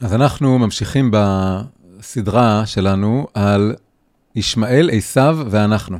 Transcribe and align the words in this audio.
אז 0.00 0.14
אנחנו 0.14 0.58
ממשיכים 0.58 1.10
בסדרה 1.12 2.66
שלנו 2.66 3.26
על 3.34 3.74
ישמעאל, 4.34 4.90
עשיו 4.92 5.38
ואנחנו. 5.50 5.98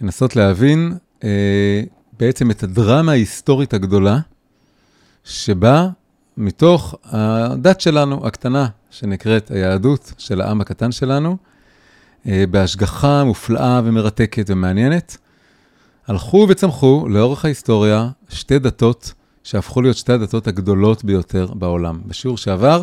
לנסות 0.00 0.36
להבין 0.36 0.94
אה, 1.24 1.82
בעצם 2.18 2.50
את 2.50 2.62
הדרמה 2.62 3.12
ההיסטורית 3.12 3.74
הגדולה, 3.74 4.18
שבה 5.24 5.88
מתוך 6.36 6.94
הדת 7.04 7.80
שלנו, 7.80 8.26
הקטנה, 8.26 8.68
שנקראת 8.90 9.50
היהדות 9.50 10.12
של 10.18 10.40
העם 10.40 10.60
הקטן 10.60 10.92
שלנו, 10.92 11.36
אה, 12.26 12.44
בהשגחה 12.50 13.24
מופלאה 13.24 13.80
ומרתקת 13.84 14.50
ומעניינת, 14.50 15.16
הלכו 16.06 16.46
וצמחו 16.48 17.06
לאורך 17.08 17.44
ההיסטוריה 17.44 18.08
שתי 18.28 18.58
דתות 18.58 19.12
שהפכו 19.46 19.82
להיות 19.82 19.96
שתי 19.96 20.12
הדתות 20.12 20.46
הגדולות 20.46 21.04
ביותר 21.04 21.46
בעולם. 21.54 22.00
בשיעור 22.06 22.38
שעבר 22.38 22.82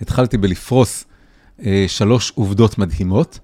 התחלתי 0.00 0.38
בלפרוס 0.38 1.04
אה, 1.64 1.84
שלוש 1.88 2.32
עובדות 2.34 2.78
מדהימות, 2.78 3.38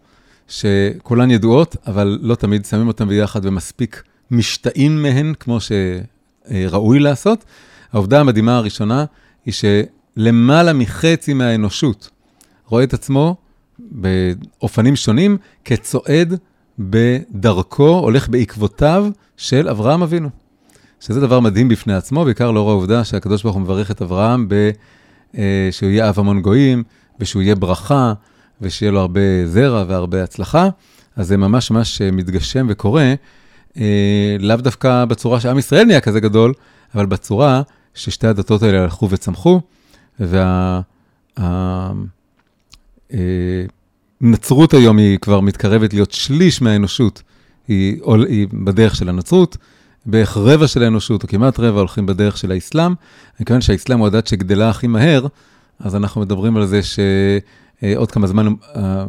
שכולן 0.49 1.31
ידועות, 1.31 1.77
אבל 1.87 2.19
לא 2.23 2.35
תמיד 2.35 2.65
שמים 2.65 2.89
אותן 2.89 3.09
ביחד 3.09 3.41
ומספיק 3.47 4.03
משתאים 4.31 5.03
מהן, 5.03 5.35
כמו 5.41 5.59
שראוי 5.61 6.99
לעשות. 6.99 7.45
העובדה 7.93 8.21
המדהימה 8.21 8.57
הראשונה 8.57 9.05
היא 9.45 9.55
שלמעלה 9.55 10.73
מחצי 10.73 11.35
מהאנושות 11.35 12.11
רואה 12.67 12.85
את 12.85 12.95
עצמו 12.95 13.37
באופנים 13.79 14.97
שונים 14.97 15.39
כצועד 15.65 16.39
בדרכו, 16.79 17.89
הולך 17.89 18.29
בעקבותיו 18.29 19.07
של 19.37 19.69
אברהם 19.69 20.03
אבינו. 20.03 20.46
שזה 21.07 21.21
דבר 21.21 21.41
מדהים 21.41 21.69
בפני 21.69 21.95
עצמו, 21.95 22.25
בעיקר 22.25 22.51
לאור 22.51 22.71
העובדה 22.71 23.05
שהקדוש 23.05 23.43
ברוך 23.43 23.55
הוא 23.55 23.63
מברך 23.63 23.91
את 23.91 24.03
אברהם 24.03 24.49
ב, 24.49 24.71
אה, 25.39 25.69
שהוא 25.71 25.91
יהיה 25.91 26.09
אב 26.09 26.19
המון 26.19 26.43
גויים, 26.43 26.83
ושהוא 27.21 27.43
יהיה 27.43 27.55
ברכה, 27.55 28.13
ושיהיה 28.61 28.93
לו 28.93 29.01
הרבה 29.01 29.21
זרע 29.47 29.85
והרבה 29.89 30.23
הצלחה. 30.23 30.69
אז 31.17 31.29
זה 31.29 31.37
ממש 31.37 31.71
ממש 31.71 32.03
מתגשם 32.03 32.67
וקורה, 32.71 33.15
אה, 33.79 34.37
לאו 34.41 34.57
דווקא 34.57 35.05
בצורה 35.05 35.41
שעם 35.41 35.59
ישראל 35.59 35.85
נהיה 35.85 36.01
כזה 36.01 36.21
גדול, 36.21 36.53
אבל 36.95 37.07
בצורה 37.07 37.63
ששתי 37.95 38.27
הדתות 38.27 38.63
האלה 38.63 38.83
הלכו 38.83 39.09
וצמחו, 39.11 39.61
והנצרות 44.21 44.75
אה, 44.75 44.81
היום 44.81 44.99
היא 44.99 45.19
כבר 45.19 45.41
מתקרבת 45.41 45.93
להיות 45.93 46.11
שליש 46.11 46.63
מהאנושות, 46.63 47.23
היא, 47.69 48.01
היא 48.29 48.47
בדרך 48.53 48.97
של 48.97 49.09
הנצרות. 49.09 49.57
בערך 50.07 50.37
רבע 50.37 50.67
של 50.67 50.83
האנושות, 50.83 51.23
או 51.23 51.29
כמעט 51.29 51.61
רבע, 51.61 51.79
הולכים 51.79 52.07
בדרך 52.07 52.37
של 52.37 52.53
האסלאם. 52.53 52.95
מכיוון 53.41 53.61
שהאסלאם 53.61 53.99
הוא 53.99 54.07
הדת 54.07 54.27
שגדלה 54.27 54.71
הכי 54.71 54.87
מהר, 54.87 55.27
אז 55.81 55.97
אנחנו 55.97 56.21
מדברים 56.21 56.57
על 56.57 56.67
זה 56.67 56.81
שעוד 56.83 58.11
כמה 58.11 58.27
זמן, 58.27 58.47
אה, 58.47 58.55
אה, 58.77 59.05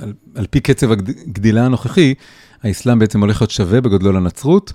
על, 0.00 0.12
על 0.34 0.46
פי 0.50 0.60
קצב 0.60 0.92
הגדילה 0.92 1.66
הנוכחי, 1.66 2.14
האסלאם 2.62 2.98
בעצם 2.98 3.20
הולך 3.20 3.42
להיות 3.42 3.50
שווה 3.50 3.80
בגודלו 3.80 4.12
לנצרות, 4.12 4.72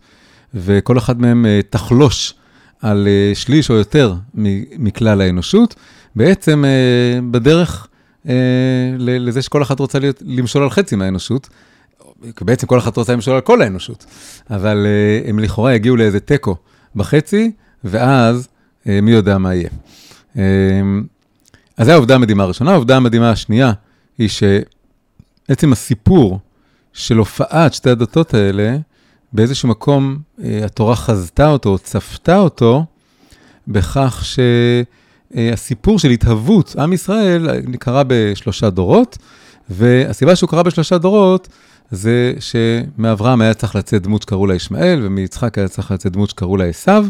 וכל 0.53 0.97
אחד 0.97 1.21
מהם 1.21 1.45
אה, 1.45 1.59
תחלוש 1.69 2.33
על 2.81 3.07
שליש 3.33 3.69
או 3.69 3.75
יותר 3.75 4.13
מכלל 4.77 5.21
האנושות, 5.21 5.75
בעצם 6.15 6.63
בדרך 7.31 7.87
לזה 8.97 9.41
שכל 9.41 9.61
אחת 9.61 9.79
רוצה 9.79 9.99
להיות, 9.99 10.23
למשול 10.25 10.63
על 10.63 10.69
חצי 10.69 10.95
מהאנושות. 10.95 11.49
בעצם 12.41 12.67
כל 12.67 12.77
אחת 12.77 12.97
רוצה 12.97 13.13
למשול 13.13 13.33
על 13.33 13.41
כל 13.41 13.61
האנושות, 13.61 14.05
אבל 14.49 14.85
uh, 15.25 15.29
הם 15.29 15.39
לכאורה 15.39 15.73
יגיעו 15.73 15.95
לאיזה 15.95 16.19
תיקו 16.19 16.55
בחצי, 16.95 17.51
ואז 17.83 18.47
uh, 18.83 18.89
מי 19.01 19.11
יודע 19.11 19.37
מה 19.37 19.55
יהיה. 19.55 19.69
Uh, 20.35 20.39
אז 21.77 21.85
זו 21.85 21.91
העובדה 21.91 22.15
המדהימה 22.15 22.43
הראשונה. 22.43 22.71
העובדה 22.71 22.97
המדהימה 22.97 23.31
השנייה 23.31 23.71
היא 24.17 24.29
שעצם 24.29 25.71
הסיפור 25.71 26.39
של 26.93 27.17
הופעת 27.17 27.73
שתי 27.73 27.89
הדתות 27.89 28.33
האלה, 28.33 28.77
באיזשהו 29.33 29.69
מקום 29.69 30.17
uh, 30.39 30.43
התורה 30.65 30.95
חזתה 30.95 31.47
אותו, 31.49 31.77
צפתה 31.77 32.37
אותו, 32.37 32.85
בכך 33.67 34.25
שהסיפור 35.35 35.99
של 35.99 36.09
התהוות 36.09 36.75
עם 36.75 36.93
ישראל 36.93 37.61
קרה 37.79 38.03
בשלושה 38.07 38.69
דורות, 38.69 39.17
והסיבה 39.69 40.35
שהוא 40.35 40.49
קרה 40.49 40.63
בשלושה 40.63 40.97
דורות, 40.97 41.47
זה 41.91 42.33
שמאברהם 42.39 43.41
היה 43.41 43.53
צריך 43.53 43.75
לצאת 43.75 44.01
דמות 44.01 44.21
שקראו 44.21 44.47
לה 44.47 44.55
ישמעאל, 44.55 44.99
ומיצחק 45.03 45.57
היה 45.57 45.67
צריך 45.67 45.91
לצאת 45.91 46.11
דמות 46.11 46.29
שקראו 46.29 46.57
לה 46.57 46.65
עשיו, 46.65 47.05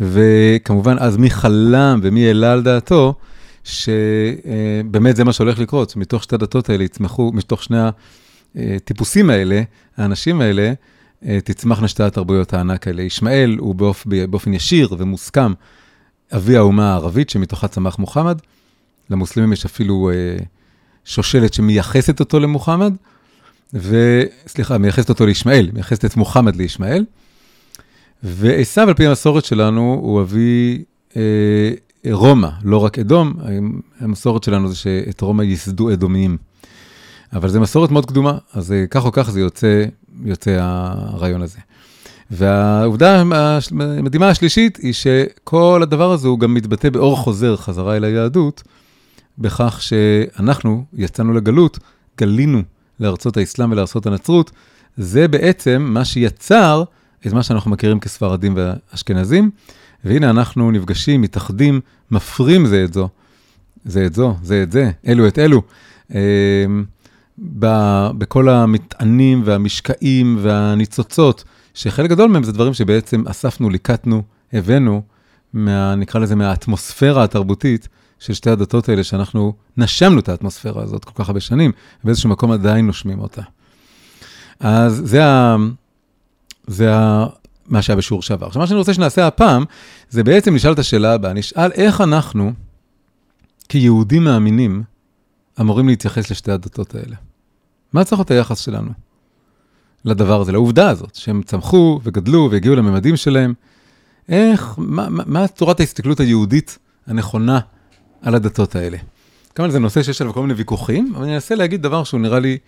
וכמובן 0.00 0.96
אז 0.98 1.16
מי 1.16 1.30
חלם 1.30 2.00
ומי 2.02 2.26
העלה 2.26 2.52
על 2.52 2.62
דעתו, 2.62 3.14
שבאמת 3.64 5.16
זה 5.16 5.24
מה 5.24 5.32
שהולך 5.32 5.58
לקרות, 5.58 5.96
מתוך 5.96 6.22
שתי 6.22 6.34
הדתות 6.34 6.70
האלה 6.70 6.84
יצמחו, 6.84 7.30
מתוך 7.34 7.62
שני 7.62 7.78
הטיפוסים 8.56 9.30
האלה, 9.30 9.62
האנשים 9.96 10.40
האלה, 10.40 10.72
תצמחנה 11.22 11.88
שתי 11.88 12.02
התרבויות 12.02 12.54
הענק 12.54 12.86
האלה. 12.86 13.02
ישמעאל 13.02 13.56
הוא 13.58 13.74
באופ, 13.74 14.06
באופן 14.06 14.54
ישיר 14.54 14.88
ומוסכם 14.98 15.52
אבי 16.36 16.56
האומה 16.56 16.92
הערבית, 16.92 17.30
שמתוכה 17.30 17.68
צמח 17.68 17.98
מוחמד. 17.98 18.38
למוסלמים 19.10 19.52
יש 19.52 19.64
אפילו 19.64 20.10
אה, 20.10 20.44
שושלת 21.04 21.54
שמייחסת 21.54 22.20
אותו 22.20 22.40
למוחמד. 22.40 22.94
וסליחה, 23.74 24.78
מייחסת 24.78 25.08
אותו 25.08 25.26
לישמעאל, 25.26 25.70
מייחסת 25.72 26.04
את 26.04 26.16
מוחמד 26.16 26.56
לישמעאל. 26.56 27.04
ועשו, 28.22 28.80
על 28.80 28.94
פי 28.94 29.06
המסורת 29.06 29.44
שלנו, 29.44 29.98
הוא 30.02 30.20
אבי 30.20 30.84
אה, 31.16 31.22
רומא, 32.10 32.48
לא 32.62 32.84
רק 32.84 32.98
אדום, 32.98 33.34
המסורת 34.00 34.44
שלנו 34.44 34.68
זה 34.68 34.76
שאת 34.76 35.20
רומא 35.20 35.42
ייסדו 35.42 35.92
אדומיים. 35.92 36.36
אבל 37.32 37.48
זו 37.48 37.60
מסורת 37.60 37.90
מאוד 37.90 38.06
קדומה, 38.06 38.38
אז 38.52 38.72
אה, 38.72 38.84
כך 38.90 39.04
או 39.04 39.12
כך 39.12 39.30
זה 39.30 39.40
יוצא, 39.40 39.84
יוצא 40.24 40.56
הרעיון 40.60 41.42
הזה. 41.42 41.58
והעובדה 42.30 43.20
המדהימה 43.70 44.28
השלישית 44.28 44.76
היא 44.76 44.92
שכל 44.92 45.80
הדבר 45.82 46.12
הזה 46.12 46.28
הוא 46.28 46.38
גם 46.38 46.54
מתבטא 46.54 46.90
באור 46.90 47.16
חוזר 47.16 47.56
חזרה 47.56 47.96
אל 47.96 48.04
היהדות, 48.04 48.62
בכך 49.38 49.82
שאנחנו 49.82 50.84
יצאנו 50.92 51.32
לגלות, 51.32 51.78
גלינו 52.18 52.62
לארצות 53.00 53.36
האסלאם 53.36 53.72
ולארצות 53.72 54.06
הנצרות, 54.06 54.50
זה 54.96 55.28
בעצם 55.28 55.86
מה 55.88 56.04
שיצר 56.04 56.84
את 57.26 57.32
מה 57.32 57.42
שאנחנו 57.42 57.70
מכירים 57.70 58.00
כספרדים 58.00 58.54
ואשכנזים. 58.56 59.50
והנה 60.04 60.30
אנחנו 60.30 60.70
נפגשים, 60.70 61.22
מתאחדים, 61.22 61.80
מפרים 62.10 62.66
זה 62.66 62.84
את 62.84 62.94
זו, 62.94 63.08
זה 63.84 64.06
את 64.06 64.14
זו, 64.14 64.36
זה 64.42 64.62
את 64.62 64.72
זה, 64.72 64.90
אלו 65.06 65.28
את 65.28 65.38
אלו. 65.38 65.62
אמ, 66.14 66.84
בכל 68.18 68.48
המטענים 68.48 69.42
והמשקעים 69.44 70.38
והניצוצות, 70.40 71.44
שחלק 71.74 72.10
גדול 72.10 72.30
מהם 72.30 72.42
זה 72.42 72.52
דברים 72.52 72.74
שבעצם 72.74 73.28
אספנו, 73.28 73.70
ליקטנו, 73.70 74.22
הבאנו, 74.52 75.02
מה, 75.52 75.94
נקרא 75.94 76.20
לזה 76.20 76.36
מהאטמוספירה 76.36 77.24
התרבותית 77.24 77.88
של 78.18 78.34
שתי 78.34 78.50
הדתות 78.50 78.88
האלה, 78.88 79.04
שאנחנו 79.04 79.52
נשמנו 79.76 80.20
את 80.20 80.28
האטמוספירה 80.28 80.82
הזאת 80.82 81.04
כל 81.04 81.12
כך 81.22 81.28
הרבה 81.28 81.40
שנים, 81.40 81.72
באיזשהו 82.04 82.30
מקום 82.30 82.50
עדיין 82.50 82.86
נושמים 82.86 83.20
אותה. 83.20 83.42
אז 84.60 85.02
זה, 85.04 85.26
ה... 85.26 85.56
זה 86.66 86.94
ה... 86.94 87.26
מה 87.66 87.82
שהיה 87.82 87.96
בשיעור 87.96 88.22
שעבר. 88.22 88.46
עכשיו, 88.46 88.60
מה 88.60 88.66
שאני 88.66 88.78
רוצה 88.78 88.94
שנעשה 88.94 89.26
הפעם, 89.26 89.64
זה 90.10 90.24
בעצם 90.24 90.54
נשאל 90.54 90.72
את 90.72 90.78
השאלה 90.78 91.12
הבאה, 91.12 91.32
נשאל 91.32 91.72
איך 91.72 92.00
אנחנו, 92.00 92.52
כיהודים 93.68 94.24
מאמינים, 94.24 94.82
אמורים 95.60 95.88
להתייחס 95.88 96.30
לשתי 96.30 96.52
הדתות 96.52 96.94
האלה. 96.94 97.16
מה 97.92 98.04
צריך 98.04 98.18
להיות 98.18 98.30
היחס 98.30 98.58
שלנו 98.58 98.90
לדבר 100.04 100.40
הזה, 100.40 100.52
לעובדה 100.52 100.88
הזאת, 100.90 101.14
שהם 101.14 101.42
צמחו 101.42 102.00
וגדלו 102.02 102.48
והגיעו 102.52 102.74
לממדים 102.74 103.16
שלהם? 103.16 103.54
איך, 104.28 104.74
מה, 104.76 105.08
מה, 105.08 105.22
מה 105.26 105.48
צורת 105.48 105.80
ההסתכלות 105.80 106.20
היהודית 106.20 106.78
הנכונה 107.06 107.58
על 108.22 108.34
הדתות 108.34 108.76
האלה. 108.76 108.98
כמובן 109.54 109.72
זה 109.72 109.78
נושא 109.78 110.02
שיש 110.02 110.20
עליו 110.20 110.34
כל 110.34 110.40
מיני 110.40 110.54
ויכוחים, 110.54 111.12
אבל 111.16 111.24
אני 111.24 111.34
אנסה 111.34 111.54
להגיד 111.54 111.82
דבר 111.82 112.04
שהוא 112.04 112.20
נראה 112.20 112.38
לי 112.38 112.58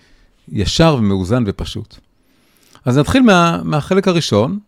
ישר 0.48 0.96
ומאוזן 0.98 1.44
ופשוט. 1.46 1.96
אז 2.84 2.98
נתחיל 2.98 3.22
מה, 3.22 3.60
מהחלק 3.64 4.08
הראשון, 4.08 4.58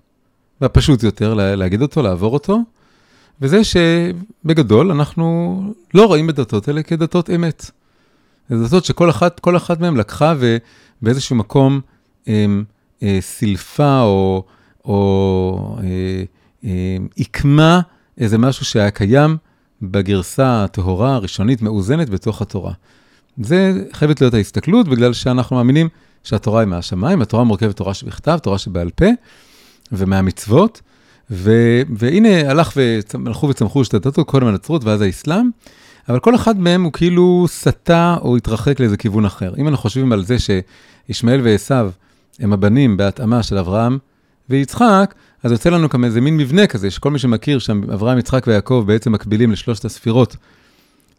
והפשוט 0.60 1.02
יותר, 1.02 1.34
לה, 1.34 1.56
להגיד 1.56 1.82
אותו, 1.82 2.02
לעבור 2.02 2.34
אותו, 2.34 2.58
וזה 3.40 3.60
שבגדול 3.64 4.90
אנחנו 4.90 5.62
לא 5.94 6.06
רואים 6.06 6.30
את 6.30 6.38
הדתות 6.38 6.68
האלה 6.68 6.82
כדתות 6.82 7.30
אמת. 7.30 7.70
זה 8.48 8.64
דתות 8.64 8.84
שכל 8.84 9.10
אחת, 9.10 9.40
כל 9.40 9.56
אחת 9.56 9.80
מהן 9.80 9.96
לקחה 9.96 10.34
ובאיזשהו 10.38 11.36
מקום 11.36 11.80
הם, 12.26 12.64
אה, 13.02 13.18
סילפה 13.20 14.00
או, 14.00 14.44
או 14.84 15.76
אה, 15.82 16.24
אה, 16.64 16.96
עיקמה 17.14 17.80
איזה 18.18 18.38
משהו 18.38 18.64
שהיה 18.64 18.90
קיים 18.90 19.36
בגרסה 19.82 20.64
הטהורה 20.64 21.14
הראשונית, 21.14 21.62
מאוזנת 21.62 22.10
בתוך 22.10 22.42
התורה. 22.42 22.72
זה 23.42 23.84
חייבת 23.92 24.20
להיות 24.20 24.34
ההסתכלות, 24.34 24.88
בגלל 24.88 25.12
שאנחנו 25.12 25.56
מאמינים 25.56 25.88
שהתורה 26.24 26.60
היא 26.60 26.68
מהשמיים, 26.68 27.22
התורה 27.22 27.44
מורכבת 27.44 27.76
תורה 27.76 27.94
שבכתב, 27.94 28.38
תורה 28.42 28.58
שבעל 28.58 28.90
פה, 28.90 29.06
ומהמצוות. 29.92 30.80
ו, 31.30 31.52
והנה 31.96 32.50
הלך 32.50 32.72
והלכו 32.76 33.48
וצמחו 33.48 33.84
שתי 33.84 33.98
דתות, 33.98 34.26
קודם 34.26 34.46
הנצרות 34.46 34.84
ואז 34.84 35.00
האסלאם, 35.00 35.50
אבל 36.08 36.18
כל 36.18 36.34
אחד 36.34 36.58
מהם 36.58 36.82
הוא 36.82 36.92
כאילו 36.92 37.44
סטה 37.48 38.16
או 38.22 38.36
התרחק 38.36 38.80
לאיזה 38.80 38.96
כיוון 38.96 39.24
אחר. 39.24 39.52
אם 39.58 39.68
אנחנו 39.68 39.82
חושבים 39.82 40.12
על 40.12 40.24
זה 40.24 40.36
שישמעאל 40.38 41.40
ועשו 41.44 41.74
הם 42.38 42.52
הבנים 42.52 42.96
בהתאמה 42.96 43.42
של 43.42 43.58
אברהם 43.58 43.98
ויצחק, 44.50 45.14
אז 45.42 45.52
יוצא 45.52 45.70
לנו 45.70 45.88
כאן 45.88 46.04
איזה 46.04 46.20
מין 46.20 46.36
מבנה 46.36 46.66
כזה, 46.66 46.90
שכל 46.90 47.10
מי 47.10 47.18
שמכיר 47.18 47.58
שם, 47.58 47.80
אברהם, 47.94 48.18
יצחק 48.18 48.44
ויעקב 48.46 48.84
בעצם 48.86 49.12
מקבילים 49.12 49.52
לשלושת 49.52 49.84
הספירות, 49.84 50.36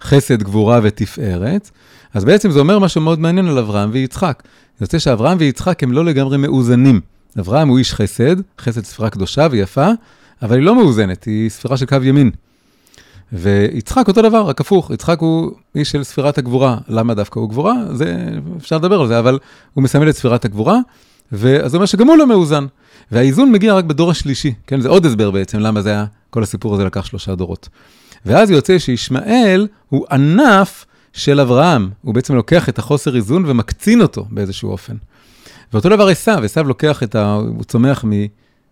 חסד, 0.02 0.44
גבורה 0.44 0.80
ותפארת. 0.84 1.70
אז 2.14 2.26
בעצם 2.26 2.52
זה 2.52 2.60
אומר 2.60 2.80
משהו 2.80 3.02
מאוד 3.02 3.20
מעניין 3.20 3.48
על 3.48 3.58
אברהם 3.58 3.90
ויצחק. 3.94 4.44
זה 4.80 4.84
יוצא 4.84 5.00
שאברהם 5.00 5.38
ויצחק 5.40 5.84
הם 5.84 5.92
לא 5.92 6.06
לגמרי 6.06 6.38
מאוזנים. 6.38 7.02
אברהם 7.40 7.68
הוא 7.68 7.78
איש 7.78 7.94
חסד, 7.94 8.36
חסד 8.60 8.86
ספירה 8.86 9.10
קדושה 9.10 9.48
ויפה, 9.52 9.88
אבל 10.42 10.56
היא 10.56 10.64
לא 10.64 10.76
מאוזנת, 10.76 11.24
היא 11.24 11.50
ספירה 11.50 11.78
של 11.78 11.86
קו 11.86 11.98
ימין. 12.04 12.32
ויצחק 13.34 14.08
אותו 14.08 14.22
דבר, 14.22 14.42
רק 14.42 14.62
הפוך, 14.62 14.92
יצחק 14.92 15.20
הוא 15.20 15.52
איש 15.76 15.92
של 15.92 16.04
ספירת 16.04 16.38
הגבורה. 16.38 16.78
למה 16.88 17.14
דווקא 17.14 17.40
הוא 17.40 17.50
גבורה? 17.50 17.74
זה, 17.94 18.30
אפשר 18.58 18.78
לדבר 18.78 19.02
על 19.02 19.08
זה, 19.08 19.20
אבל 19.20 19.40
הוא 19.74 19.84
מסמל 19.84 20.10
את 20.10 20.16
ספירת 20.16 20.46
הגבורה, 20.46 20.78
ואז 21.32 21.72
זה 21.72 21.78
אומר 21.78 21.86
שגם 21.86 22.08
הוא 22.08 22.18
לא 22.18 22.28
מאוזן. 22.28 22.66
והאיזון 23.14 23.52
מגיע 23.52 23.74
רק 23.74 23.86
בדור 23.86 24.12
השלישי, 24.12 24.54
כן? 24.68 24.82
זה 24.82 24.90
עוד 24.90 25.06
הסבר 25.06 25.32
בעצם, 25.32 25.60
למה 25.60 25.82
זה 25.82 25.90
היה, 25.90 26.06
כל 26.30 26.44
הסיפור 26.44 26.74
הזה 26.76 26.84
לקח 26.84 27.06
שלושה 27.06 27.36
דורות. 27.36 27.70
ואז 28.26 28.50
יוצא 28.52 28.80
שישמעאל 28.80 29.68
הוא 29.90 30.06
ענף 30.12 30.86
של 31.14 31.40
אברהם, 31.40 31.90
הוא 32.02 32.14
בעצם 32.14 32.36
לוקח 32.36 32.70
את 32.70 32.80
החוסר 32.80 33.16
איזון 33.16 33.44
ומקצין 33.48 34.02
אותו 34.02 34.26
באיזשהו 34.30 34.72
אופן. 34.72 34.96
ואותו 35.74 35.90
דבר 35.90 36.08
עשיו, 36.08 36.44
עשיו 36.44 36.68
לוקח 36.68 37.04
את 37.04 37.16
ה... 37.16 37.34
הוא 37.34 37.64
צומח 37.64 38.06
מ, 38.06 38.12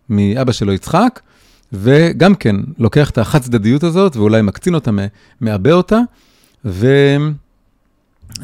מאבא 0.09 0.51
שלו 0.51 0.73
יצחק, 0.73 1.19
וגם 1.73 2.35
כן 2.35 2.55
לוקח 2.79 3.09
את 3.09 3.17
החד 3.17 3.41
צדדיות 3.41 3.83
הזאת, 3.83 4.15
ואולי 4.15 4.41
מקצין 4.41 4.75
אותה, 4.75 4.91
מעבה 5.41 5.71
אותה, 5.71 5.99
ו... 6.65 6.87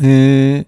אה, 0.04 0.62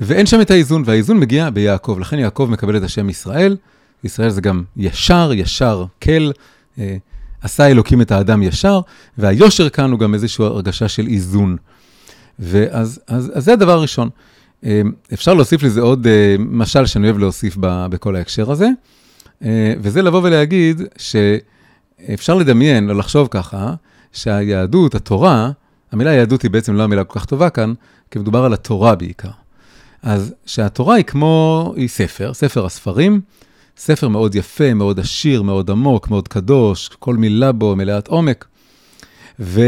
ואין 0.00 0.26
שם 0.26 0.40
את 0.40 0.50
האיזון, 0.50 0.82
והאיזון 0.86 1.20
מגיע 1.20 1.50
ביעקב. 1.50 1.96
לכן 2.00 2.18
יעקב 2.18 2.48
מקבל 2.50 2.76
את 2.76 2.82
השם 2.82 3.08
ישראל. 3.08 3.56
ישראל 4.04 4.30
זה 4.30 4.40
גם 4.40 4.62
ישר, 4.76 5.30
ישר, 5.34 5.84
כל. 6.02 6.30
אה, 6.78 6.96
עשה 7.44 7.66
אלוקים 7.66 8.00
את 8.00 8.12
האדם 8.12 8.42
ישר, 8.42 8.80
והיושר 9.18 9.68
כאן 9.68 9.90
הוא 9.90 10.00
גם 10.00 10.14
איזושהי 10.14 10.44
הרגשה 10.44 10.88
של 10.88 11.06
איזון. 11.06 11.56
ואז 12.38 13.00
אז, 13.06 13.32
אז 13.34 13.44
זה 13.44 13.52
הדבר 13.52 13.72
הראשון. 13.72 14.08
אה, 14.64 14.82
אפשר 15.12 15.34
להוסיף 15.34 15.62
לזה 15.62 15.80
עוד 15.80 16.06
אה, 16.06 16.36
משל 16.38 16.86
שאני 16.86 17.06
אוהב 17.06 17.18
להוסיף 17.18 17.56
ב, 17.60 17.86
בכל 17.90 18.16
ההקשר 18.16 18.50
הזה, 18.50 18.68
וזה 19.80 20.02
לבוא 20.02 20.20
ולהגיד 20.22 20.82
שאפשר 20.96 22.34
לדמיין 22.34 22.90
או 22.90 22.94
לחשוב 22.94 23.28
ככה, 23.30 23.74
שהיהדות, 24.12 24.94
התורה, 24.94 25.50
המילה 25.92 26.12
יהדות 26.12 26.42
היא 26.42 26.50
בעצם 26.50 26.74
לא 26.74 26.82
המילה 26.82 27.04
כל 27.04 27.18
כך 27.18 27.24
טובה 27.24 27.50
כאן, 27.50 27.72
כי 28.10 28.18
מדובר 28.18 28.44
על 28.44 28.52
התורה 28.52 28.94
בעיקר. 28.94 29.30
אז 30.02 30.34
שהתורה 30.46 30.94
היא 30.94 31.04
כמו, 31.04 31.72
היא 31.76 31.88
ספר, 31.88 32.34
ספר 32.34 32.66
הספרים, 32.66 33.20
ספר 33.76 34.08
מאוד 34.08 34.34
יפה, 34.34 34.74
מאוד 34.74 35.00
עשיר, 35.00 35.42
מאוד 35.42 35.70
עמוק, 35.70 36.10
מאוד 36.10 36.28
קדוש, 36.28 36.90
כל 36.98 37.16
מילה 37.16 37.52
בו 37.52 37.76
מלאת 37.76 38.08
עומק. 38.08 38.44
ו, 39.40 39.62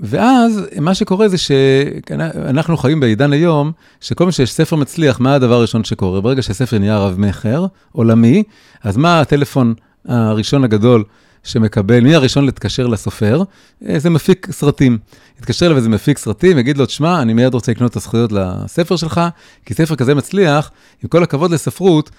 ואז 0.00 0.62
מה 0.80 0.94
שקורה 0.94 1.28
זה 1.28 1.38
שאנחנו 1.38 2.76
חיים 2.76 3.00
בעידן 3.00 3.32
היום, 3.32 3.72
שכל 4.00 4.24
פעם 4.24 4.32
שיש 4.32 4.52
ספר 4.52 4.76
מצליח, 4.76 5.20
מה 5.20 5.34
הדבר 5.34 5.54
הראשון 5.54 5.84
שקורה? 5.84 6.20
ברגע 6.20 6.42
שהספר 6.42 6.78
נהיה 6.78 6.98
רב-מכר, 6.98 7.66
עולמי, 7.92 8.42
אז 8.82 8.96
מה 8.96 9.20
הטלפון 9.20 9.74
הראשון 10.08 10.64
הגדול 10.64 11.04
שמקבל, 11.44 12.00
מי 12.00 12.14
הראשון 12.14 12.44
להתקשר 12.44 12.86
לסופר? 12.86 13.42
אה, 13.88 13.98
זה 13.98 14.10
מפיק 14.10 14.46
סרטים. 14.50 14.98
יתקשר 15.38 15.66
אליו 15.66 15.76
איזה 15.76 15.88
מפיק 15.88 16.18
סרטים, 16.18 16.58
יגיד 16.58 16.78
לו, 16.78 16.86
תשמע, 16.86 17.22
אני 17.22 17.32
מיד 17.32 17.54
רוצה 17.54 17.72
לקנות 17.72 17.90
את 17.90 17.96
הזכויות 17.96 18.32
לספר 18.32 18.96
שלך, 18.96 19.20
כי 19.66 19.74
ספר 19.74 19.96
כזה 19.96 20.14
מצליח, 20.14 20.70
עם 21.02 21.08
כל 21.08 21.22
הכבוד 21.22 21.50
לספרות, 21.50 22.10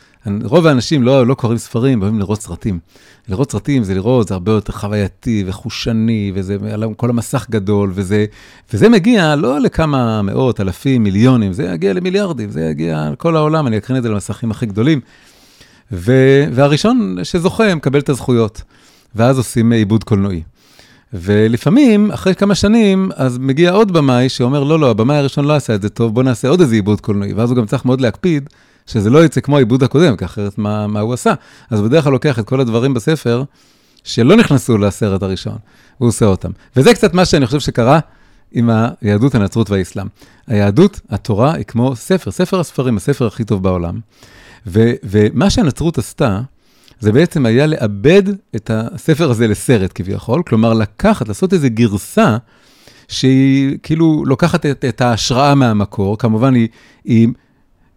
רוב 0.44 0.68
האנשים 0.68 1.04
לא, 1.04 1.28
לא 1.28 1.34
קוראים 1.34 1.58
ספרים, 1.58 2.02
אוהבים 2.02 2.20
לראות 2.20 2.42
סרטים. 2.42 2.80
לראות 3.28 3.52
סרטים 3.52 3.84
זה 3.84 3.94
לראות, 3.94 4.28
זה 4.28 4.34
הרבה 4.34 4.52
יותר 4.52 4.74
חווייתי 4.74 5.44
וחושני, 5.48 6.32
וזה 6.36 6.58
כל 6.98 7.10
המסך 7.10 7.48
גדול, 7.50 7.92
וזה, 7.96 8.26
וזה 8.74 8.90
מגיע 8.90 9.36
לא 9.36 9.60
לכמה 9.60 10.22
מאות, 10.22 10.62
אלפים, 10.62 11.04
מיליונים, 11.04 11.54
זה 11.54 11.64
יגיע 11.64 11.94
למיליארדים, 11.94 12.50
זה 12.50 12.62
יגיע 12.62 13.10
לכל 13.14 13.36
העולם, 13.36 13.68
אני 13.68 13.78
אקרין 13.78 13.98
את 13.98 14.04
זה 14.04 14.10
למסכים 14.10 14.52
הכי 14.52 14.66
גדולים. 14.66 15.02
ו, 15.92 16.14
והראשון 16.54 17.18
שזוכה 17.24 17.76
מקבל 17.76 18.00
את 18.00 18.10
הזכויות. 18.10 18.62
ואז 19.16 19.38
עושים 19.38 19.72
עיבוד 19.72 20.04
קולנועי. 20.04 20.42
ולפעמים, 21.14 22.12
אחרי 22.12 22.36
כמה 22.36 22.56
שנים, 22.56 23.10
אז 23.16 23.38
מגיע 23.38 23.72
עוד 23.72 23.92
במאי 23.92 24.30
שאומר, 24.30 24.64
לא, 24.64 24.80
לא, 24.80 24.90
הבמאי 24.90 25.18
הראשון 25.18 25.46
לא 25.46 25.56
עשה 25.56 25.76
את 25.76 25.82
זה 25.82 25.90
טוב, 25.90 26.14
בוא 26.14 26.24
נעשה 26.24 26.48
עוד 26.48 26.62
איזה 26.62 26.76
עיבוד 26.76 27.02
קולנועי. 27.02 27.34
ואז 27.34 27.50
הוא 27.50 27.58
גם 27.58 27.66
צריך 27.66 27.86
מאוד 27.86 28.02
להקפיד 28.02 28.50
שזה 28.88 29.10
לא 29.10 29.26
יצא 29.26 29.42
כמו 29.42 29.56
העיבוד 29.56 29.84
הקודם, 29.84 30.18
כי 30.18 30.26
אחרת 30.26 30.58
מה, 30.58 30.88
מה 30.88 31.00
הוא 31.00 31.14
עשה. 31.14 31.34
אז 31.70 31.82
בדרך 31.82 32.04
כלל 32.04 32.14
לוקח 32.14 32.40
את 32.40 32.46
כל 32.46 32.62
הדברים 32.62 32.94
בספר 32.94 33.44
שלא 34.04 34.36
נכנסו 34.36 34.78
לסרט 34.78 35.24
הראשון, 35.24 35.58
הוא 35.98 36.10
עושה 36.10 36.26
אותם. 36.26 36.50
וזה 36.76 36.94
קצת 36.94 37.14
מה 37.14 37.26
שאני 37.26 37.46
חושב 37.46 37.60
שקרה 37.60 38.00
עם 38.52 38.70
היהדות, 39.02 39.36
הנצרות 39.36 39.70
והאסלאם. 39.70 40.08
היהדות, 40.48 41.02
התורה, 41.10 41.54
היא 41.54 41.66
כמו 41.66 41.96
ספר, 41.96 42.32
ספר 42.32 42.60
הספרים, 42.60 42.98
הספר 42.98 43.28
הכי 43.28 43.44
טוב 43.44 43.64
בעולם. 43.64 44.00
ו, 44.68 44.92
ומה 45.04 45.50
שהנצרות 45.50 45.98
עשתה, 45.98 46.42
זה 47.02 47.12
בעצם 47.12 47.46
היה 47.46 47.66
לאבד 47.66 48.24
את 48.56 48.72
הספר 48.74 49.30
הזה 49.30 49.48
לסרט 49.48 49.92
כביכול, 49.96 50.44
כלומר 50.48 50.74
לקחת, 50.74 51.28
לעשות 51.28 51.54
איזו 51.54 51.68
גרסה 51.74 52.38
שהיא 53.08 53.78
כאילו 53.84 54.24
לוקחת 54.26 54.66
את, 54.66 54.86
את 54.86 55.02
ההשראה 55.02 55.56
מהמקור, 55.56 56.18
כמובן 56.18 56.54
היא, 56.54 56.68
היא 57.06 57.28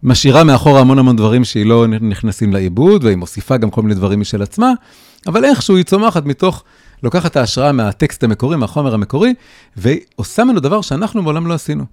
משאירה 0.03 0.43
מאחורה 0.43 0.79
המון 0.81 0.99
המון 0.99 1.15
דברים 1.15 1.43
שהיא 1.43 1.65
לא 1.65 1.87
נכנסים 1.87 2.53
לעיבוד, 2.53 3.03
והיא 3.03 3.15
מוסיפה 3.15 3.57
גם 3.57 3.69
כל 3.69 3.81
מיני 3.81 3.95
דברים 3.95 4.19
משל 4.19 4.41
עצמה, 4.41 4.73
אבל 5.27 5.45
איכשהו 5.45 5.75
היא 5.75 5.85
צומחת 5.85 6.25
מתוך, 6.25 6.63
לוקחת 7.03 7.31
את 7.31 7.37
ההשראה 7.37 7.71
מהטקסט 7.71 8.23
המקורי, 8.23 8.57
מהחומר 8.57 8.93
המקורי, 8.93 9.33
ועושה 9.77 10.43
ממנו 10.43 10.59
דבר 10.59 10.81
שאנחנו 10.81 11.21
מעולם 11.23 11.47
לא 11.47 11.53
עשינו. 11.53 11.85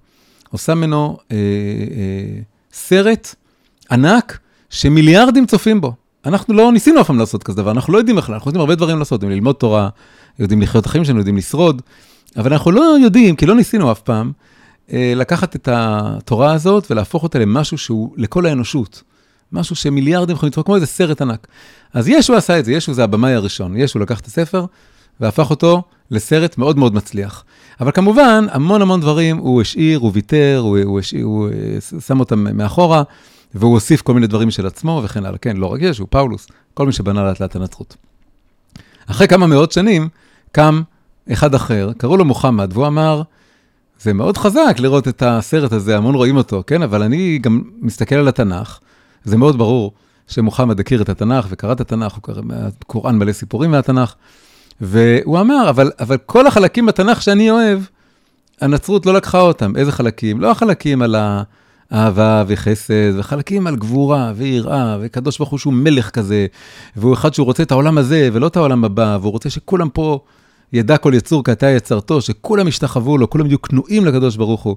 עושה 0.49 0.75
ממנו 0.75 1.17
אה, 1.31 1.37
אה, 1.37 2.41
סרט 2.73 3.35
ענק 3.91 4.39
שמיליארדים 4.69 5.45
צופים 5.45 5.81
בו. 5.81 6.02
אנחנו 6.25 6.53
לא 6.53 6.71
ניסינו 6.71 7.01
אף 7.01 7.07
פעם 7.07 7.19
לעשות 7.19 7.43
כזה 7.43 7.57
דבר, 7.57 7.71
אנחנו 7.71 7.93
לא 7.93 7.97
יודעים 7.97 8.17
בכלל, 8.17 8.35
אנחנו 8.35 8.49
יודעים 8.49 8.59
הרבה 8.59 8.75
דברים 8.75 8.99
לעשות, 8.99 9.11
יודעים 9.11 9.31
ללמוד 9.31 9.55
תורה, 9.55 9.89
יודעים 10.39 10.61
לחיות 10.61 10.85
החיים 10.85 11.05
שלנו, 11.05 11.19
יודעים 11.19 11.37
לשרוד, 11.37 11.81
אבל 12.37 12.53
אנחנו 12.53 12.71
לא 12.71 12.95
יודעים, 13.03 13.35
כי 13.35 13.45
לא 13.45 13.55
ניסינו 13.55 13.91
אף 13.91 14.01
פעם, 14.01 14.31
אה, 14.91 15.13
לקחת 15.15 15.55
את 15.55 15.69
התורה 15.71 16.53
הזאת 16.53 16.91
ולהפוך 16.91 17.23
אותה 17.23 17.39
למשהו 17.39 17.77
שהוא 17.77 18.13
לכל 18.17 18.45
האנושות. 18.45 19.03
משהו 19.51 19.75
שמיליארדים 19.75 20.35
יכולים 20.35 20.49
לצפות, 20.49 20.65
כמו 20.65 20.75
איזה 20.75 20.85
סרט 20.85 21.21
ענק. 21.21 21.47
אז 21.93 22.07
ישו 22.07 22.35
עשה 22.35 22.59
את 22.59 22.65
זה, 22.65 22.73
ישו 22.73 22.93
זה 22.93 23.03
הבמאי 23.03 23.33
הראשון. 23.33 23.77
ישו 23.77 23.99
לקח 23.99 24.19
את 24.19 24.25
הספר 24.25 24.65
והפך 25.19 25.49
אותו 25.49 25.83
לסרט 26.11 26.57
מאוד 26.57 26.77
מאוד 26.77 26.95
מצליח. 26.95 27.43
אבל 27.79 27.91
כמובן, 27.91 28.45
המון 28.51 28.81
המון 28.81 29.01
דברים 29.01 29.37
הוא 29.37 29.61
השאיר, 29.61 29.99
הוא 29.99 30.11
ויתר, 30.13 30.61
הוא, 30.63 30.77
הוא, 30.83 30.99
השאיר, 30.99 31.25
הוא 31.25 31.49
אה, 31.49 31.99
שם 31.99 32.19
אותם 32.19 32.57
מאחורה. 32.57 33.03
והוא 33.55 33.73
הוסיף 33.73 34.01
כל 34.01 34.13
מיני 34.13 34.27
דברים 34.27 34.51
של 34.51 34.67
עצמו 34.67 35.01
וכן 35.03 35.25
הלאה. 35.25 35.37
כן, 35.37 35.57
לא 35.57 35.73
רק 35.73 35.81
יש, 35.81 35.97
הוא 35.97 36.07
פאולוס, 36.09 36.47
כל 36.73 36.85
מי 36.85 36.91
שבנה 36.91 37.23
לאט 37.23 37.39
לאט 37.39 37.55
הנצרות. 37.55 37.95
אחרי 39.05 39.27
כמה 39.27 39.47
מאות 39.47 39.71
שנים, 39.71 40.09
קם 40.51 40.81
אחד 41.31 41.55
אחר, 41.55 41.91
קראו 41.97 42.17
לו 42.17 42.25
מוחמד, 42.25 42.69
והוא 42.73 42.87
אמר, 42.87 43.21
זה 43.99 44.13
מאוד 44.13 44.37
חזק 44.37 44.75
לראות 44.79 45.07
את 45.07 45.23
הסרט 45.25 45.71
הזה, 45.71 45.97
המון 45.97 46.15
רואים 46.15 46.37
אותו, 46.37 46.63
כן? 46.67 46.81
אבל 46.81 47.03
אני 47.03 47.39
גם 47.41 47.61
מסתכל 47.81 48.15
על 48.15 48.27
התנ"ך, 48.27 48.79
זה 49.23 49.37
מאוד 49.37 49.57
ברור 49.57 49.91
שמוחמד 50.27 50.79
הכיר 50.79 51.01
את 51.01 51.09
התנ"ך 51.09 51.45
וקרא 51.49 51.71
את 51.71 51.81
התנ"ך, 51.81 52.13
הוא 52.13 52.21
קרא 52.21 52.41
קוראן 52.87 53.17
מלא 53.17 53.33
סיפורים 53.33 53.71
מהתנ"ך, 53.71 54.13
והוא 54.81 55.39
אמר, 55.39 55.69
אבל, 55.69 55.91
אבל 55.99 56.17
כל 56.25 56.47
החלקים 56.47 56.85
בתנ"ך 56.85 57.21
שאני 57.21 57.51
אוהב, 57.51 57.79
הנצרות 58.61 59.05
לא 59.05 59.13
לקחה 59.13 59.41
אותם. 59.41 59.75
איזה 59.75 59.91
חלקים? 59.91 60.41
לא 60.41 60.51
החלקים 60.51 61.01
על 61.01 61.15
ה... 61.15 61.43
אהבה 61.93 62.43
וחסד, 62.47 63.17
וחלקים 63.17 63.67
על 63.67 63.75
גבורה 63.75 64.33
ויראה, 64.35 64.97
וקדוש 65.01 65.37
ברוך 65.37 65.49
הוא 65.49 65.59
שהוא 65.59 65.73
מלך 65.73 66.09
כזה, 66.09 66.45
והוא 66.95 67.13
אחד 67.13 67.33
שהוא 67.33 67.45
רוצה 67.45 67.63
את 67.63 67.71
העולם 67.71 67.97
הזה 67.97 68.29
ולא 68.33 68.47
את 68.47 68.55
העולם 68.55 68.85
הבא, 68.85 69.17
והוא 69.21 69.31
רוצה 69.31 69.49
שכולם 69.49 69.89
פה 69.89 70.19
ידע 70.73 70.97
כל 70.97 71.13
יצור 71.15 71.43
כי 71.43 71.51
אתה 71.51 71.69
יצרתו, 71.69 72.21
שכולם 72.21 72.67
ישתחוו 72.67 73.17
לו, 73.17 73.29
כולם 73.29 73.45
יהיו 73.45 73.61
כנועים 73.61 74.05
לקדוש 74.05 74.35
ברוך 74.35 74.63
הוא. 74.63 74.75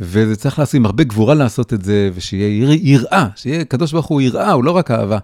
וזה 0.00 0.36
צריך 0.36 0.58
לעשות 0.58 0.74
עם 0.74 0.86
הרבה 0.86 1.04
גבורה 1.04 1.34
לעשות 1.34 1.72
את 1.72 1.84
זה, 1.84 2.10
ושיהיה 2.14 2.76
יראה, 2.82 3.26
שיהיה 3.36 3.64
קדוש 3.64 3.92
ברוך 3.92 4.06
הוא 4.06 4.20
יראה, 4.20 4.52
הוא 4.52 4.64
לא 4.64 4.70
רק 4.70 4.90
אהבה. 4.90 5.18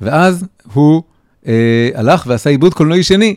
ואז 0.00 0.46
הוא 0.72 1.02
אה, 1.46 1.88
הלך 1.94 2.24
ועשה 2.26 2.50
עיבוד 2.50 2.74
קולנועי 2.74 3.02
שני, 3.02 3.34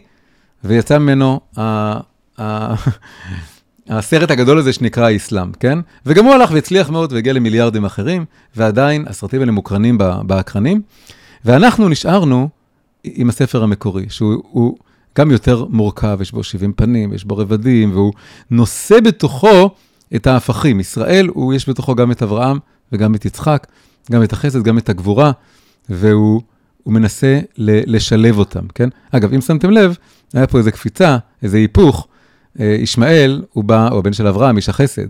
ויצא 0.64 0.98
ממנו 0.98 1.40
ה... 1.58 1.98
ה 2.42 2.74
הסרט 3.90 4.32
הגדול 4.32 4.58
הזה 4.58 4.74
שנקרא 4.74 5.06
האסלאם, 5.06 5.52
כן? 5.52 5.80
וגם 6.06 6.26
הוא 6.26 6.34
הלך 6.34 6.52
והצליח 6.52 6.90
מאוד 6.90 7.14
והגיע 7.14 7.34
למיליארדים 7.34 7.86
אחרים, 7.86 8.26
ועדיין 8.56 9.06
הסרטים 9.08 9.40
האלה 9.40 9.52
מוקרנים 9.52 9.98
באקרנים. 9.98 10.82
ואנחנו 11.46 11.90
נשארנו 11.90 12.50
עם 13.04 13.30
הספר 13.30 13.64
המקורי, 13.64 14.06
שהוא 14.10 14.78
גם 15.18 15.32
יותר 15.32 15.66
מורכב, 15.70 16.18
יש 16.22 16.32
בו 16.32 16.44
70 16.44 16.74
פנים, 16.74 17.14
יש 17.14 17.26
בו 17.26 17.38
רבדים, 17.38 17.92
והוא 17.92 18.14
נושא 18.52 19.00
בתוכו 19.00 19.70
את 20.16 20.28
ההפכים. 20.28 20.80
ישראל, 20.80 21.28
הוא, 21.28 21.54
יש 21.54 21.70
בתוכו 21.70 21.96
גם 21.96 22.12
את 22.12 22.24
אברהם 22.24 22.60
וגם 22.92 23.16
את 23.16 23.26
יצחק, 23.26 23.68
גם 24.12 24.24
את 24.24 24.34
החסד, 24.34 24.64
גם 24.64 24.78
את 24.78 24.90
הגבורה, 24.90 25.32
והוא 25.90 26.42
מנסה 26.86 27.40
לשלב 27.58 28.38
אותם, 28.38 28.68
כן? 28.76 28.90
אגב, 29.12 29.34
אם 29.34 29.42
שמתם 29.42 29.70
לב, 29.70 29.98
היה 30.34 30.48
פה 30.48 30.58
איזו 30.58 30.72
קפיצה, 30.72 31.18
איזה 31.44 31.58
היפוך. 31.58 32.08
אה, 32.60 32.66
ישמעאל, 32.80 33.44
הוא 33.54 33.64
בא, 33.64 33.88
הוא 33.88 34.00
הבן 34.00 34.14
של 34.14 34.28
אברהם, 34.28 34.58
איש 34.58 34.70
החסד, 34.70 35.08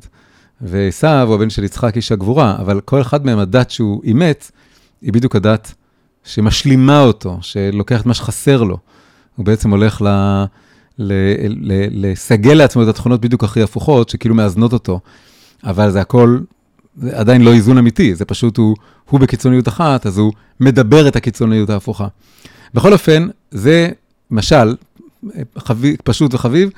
ועשו 0.61 1.07
הוא 1.07 1.35
הבן 1.35 1.49
של 1.49 1.63
יצחק, 1.63 1.95
איש 1.95 2.11
הגבורה, 2.11 2.55
אבל 2.59 2.81
כל 2.81 3.01
אחד 3.01 3.25
מהם, 3.25 3.39
הדת 3.39 3.71
שהוא 3.71 4.01
אימץ, 4.03 4.51
היא 5.01 5.13
בדיוק 5.13 5.35
הדת 5.35 5.73
שמשלימה 6.23 7.01
אותו, 7.01 7.37
שלוקח 7.41 8.01
את 8.01 8.05
מה 8.05 8.13
שחסר 8.13 8.63
לו. 8.63 8.77
הוא 9.35 9.45
בעצם 9.45 9.69
הולך 9.69 10.01
ל... 10.01 10.07
לסגל 11.91 12.53
לעצמו 12.53 12.83
את 12.83 12.87
התכונות 12.87 13.21
בדיוק 13.21 13.43
הכי 13.43 13.61
הפוכות, 13.61 14.09
שכאילו 14.09 14.35
מאזנות 14.35 14.73
אותו. 14.73 14.99
אבל 15.63 15.91
זה 15.91 16.01
הכל, 16.01 16.39
זה 16.97 17.17
עדיין 17.17 17.41
לא 17.41 17.53
איזון 17.53 17.77
אמיתי, 17.77 18.15
זה 18.15 18.25
פשוט 18.25 18.57
הוא, 18.57 18.75
הוא 19.09 19.19
בקיצוניות 19.19 19.67
אחת, 19.67 20.05
אז 20.05 20.17
הוא 20.17 20.33
מדבר 20.59 21.07
את 21.07 21.15
הקיצוניות 21.15 21.69
ההפוכה. 21.69 22.07
בכל 22.73 22.93
אופן, 22.93 23.27
זה 23.51 23.89
משל, 24.31 24.75
חביב, 25.57 25.95
פשוט 26.03 26.33
וחביב, 26.33 26.69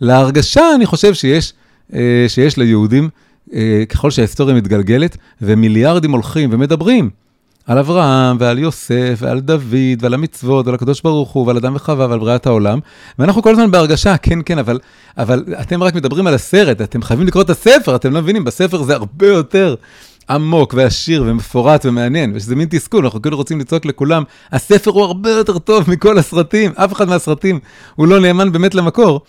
להרגשה, 0.00 0.74
אני 0.74 0.86
חושב 0.86 1.14
שיש, 1.14 1.52
אה, 1.94 2.24
שיש 2.28 2.56
ליהודים, 2.56 3.08
אה, 3.54 3.82
ככל 3.88 4.10
שההיסטוריה 4.10 4.54
מתגלגלת, 4.54 5.16
ומיליארדים 5.42 6.12
הולכים 6.12 6.50
ומדברים 6.52 7.10
על 7.66 7.78
אברהם 7.78 8.36
ועל 8.40 8.58
יוסף 8.58 9.18
ועל 9.18 9.40
דוד 9.40 10.00
ועל 10.00 10.14
המצוות 10.14 10.66
ועל 10.66 10.74
הקדוש 10.74 11.02
ברוך 11.02 11.30
הוא 11.30 11.46
ועל 11.46 11.56
אדם 11.56 11.74
וחווה 11.76 12.06
ועל 12.08 12.18
בריאת 12.18 12.46
העולם. 12.46 12.78
ואנחנו 13.18 13.42
כל 13.42 13.50
הזמן 13.50 13.70
בהרגשה, 13.70 14.16
כן, 14.16 14.38
כן, 14.44 14.58
אבל, 14.58 14.78
אבל 15.18 15.44
אתם 15.60 15.82
רק 15.82 15.94
מדברים 15.94 16.26
על 16.26 16.34
הסרט, 16.34 16.80
אתם 16.80 17.02
חייבים 17.02 17.26
לקרוא 17.26 17.42
את 17.42 17.50
הספר, 17.50 17.96
אתם 17.96 18.12
לא 18.12 18.22
מבינים, 18.22 18.44
בספר 18.44 18.82
זה 18.82 18.94
הרבה 18.94 19.26
יותר 19.26 19.74
עמוק 20.30 20.74
ועשיר 20.76 21.24
ומפורט 21.26 21.86
ומעניין, 21.86 22.32
ושזה 22.34 22.56
מין 22.56 22.68
תסכול, 22.70 23.04
אנחנו 23.04 23.22
כאילו 23.22 23.36
רוצים 23.36 23.60
לצעוק 23.60 23.84
לכולם, 23.84 24.22
הספר 24.52 24.90
הוא 24.90 25.02
הרבה 25.02 25.30
יותר 25.30 25.58
טוב 25.58 25.90
מכל 25.90 26.18
הסרטים, 26.18 26.72
אף 26.76 26.92
אחד 26.92 27.08
מהסרטים 27.08 27.58
הוא 27.94 28.06
לא 28.06 28.20
נאמן 28.20 28.52
באמת 28.52 28.74
למקור. 28.74 29.20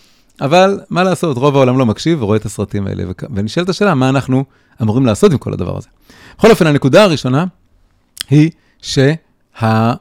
אבל 0.42 0.80
מה 0.90 1.04
לעשות, 1.04 1.38
רוב 1.38 1.56
העולם 1.56 1.78
לא 1.78 1.86
מקשיב 1.86 2.22
ורואה 2.22 2.38
את 2.38 2.46
הסרטים 2.46 2.88
האלה, 2.88 3.04
ונשאלת 3.36 3.70
השאלה, 3.70 3.96
מה 3.96 4.10
אנחנו 4.10 4.44
אמורים 4.82 5.06
לעשות 5.06 5.32
עם 5.32 5.38
כל 5.38 5.54
הדבר 5.54 5.78
הזה. 5.78 5.88
בכל 6.38 6.52
אופן, 6.52 6.68
הנקודה 6.68 7.04
הראשונה, 7.04 7.46
היא 8.30 8.52
שיש 8.82 9.18
אה, 9.64 9.94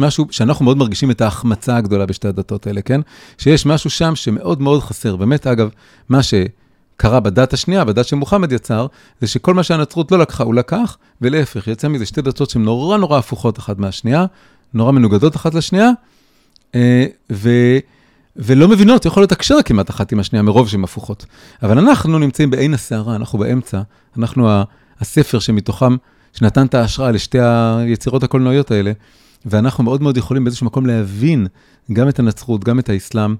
משהו 0.00 0.26
שאנחנו 0.30 0.64
מאוד 0.64 0.76
מרגישים 0.76 1.10
את 1.10 1.20
ההחמצה 1.20 1.76
הגדולה 1.76 2.06
בשתי 2.06 2.28
הדתות 2.28 2.66
האלה, 2.66 2.82
כן? 2.82 3.00
שיש 3.38 3.66
משהו 3.66 3.90
שם 3.90 4.16
שמאוד 4.16 4.62
מאוד 4.62 4.82
חסר. 4.82 5.16
באמת, 5.16 5.46
אגב, 5.46 5.68
מה 6.08 6.20
שקרה 6.22 7.20
בדת 7.20 7.52
השנייה, 7.52 7.84
בדת 7.84 8.06
שמוחמד 8.06 8.52
יצר, 8.52 8.86
זה 9.20 9.26
שכל 9.26 9.54
מה 9.54 9.62
שהנצרות 9.62 10.12
לא 10.12 10.18
לקחה, 10.18 10.44
הוא 10.44 10.54
לקח, 10.54 10.96
ולהפך, 11.20 11.68
יצא 11.68 11.88
מזה 11.88 12.06
שתי 12.06 12.22
דתות 12.22 12.50
שהן 12.50 12.62
נורא 12.62 12.98
נורא 12.98 13.18
הפוכות 13.18 13.58
אחת 13.58 13.78
מהשנייה, 13.78 14.26
נורא 14.74 14.92
מנוגדות 14.92 15.36
אחת 15.36 15.54
לשנייה, 15.54 15.90
אה, 16.74 17.06
ו... 17.32 17.50
ולא 18.36 18.68
מבינות, 18.68 19.04
יכולות 19.04 19.32
לתקשר 19.32 19.62
כמעט 19.64 19.90
אחת 19.90 20.12
עם 20.12 20.20
השנייה 20.20 20.42
מרוב 20.42 20.68
שהן 20.68 20.84
הפוכות. 20.84 21.26
אבל 21.62 21.78
אנחנו 21.78 22.18
נמצאים 22.18 22.50
בעין 22.50 22.74
הסערה, 22.74 23.16
אנחנו 23.16 23.38
באמצע, 23.38 23.80
אנחנו 24.18 24.48
הספר 25.00 25.38
שמתוכם 25.38 25.96
שנתן 26.32 26.66
את 26.66 26.74
ההשראה 26.74 27.10
לשתי 27.10 27.38
היצירות 27.40 28.22
הקולנועיות 28.22 28.70
האלה, 28.70 28.92
ואנחנו 29.46 29.84
מאוד 29.84 30.02
מאוד 30.02 30.16
יכולים 30.16 30.44
באיזשהו 30.44 30.66
מקום 30.66 30.86
להבין 30.86 31.46
גם 31.92 32.08
את 32.08 32.18
הנצרות, 32.18 32.64
גם 32.64 32.78
את 32.78 32.88
האסלאם, 32.88 33.34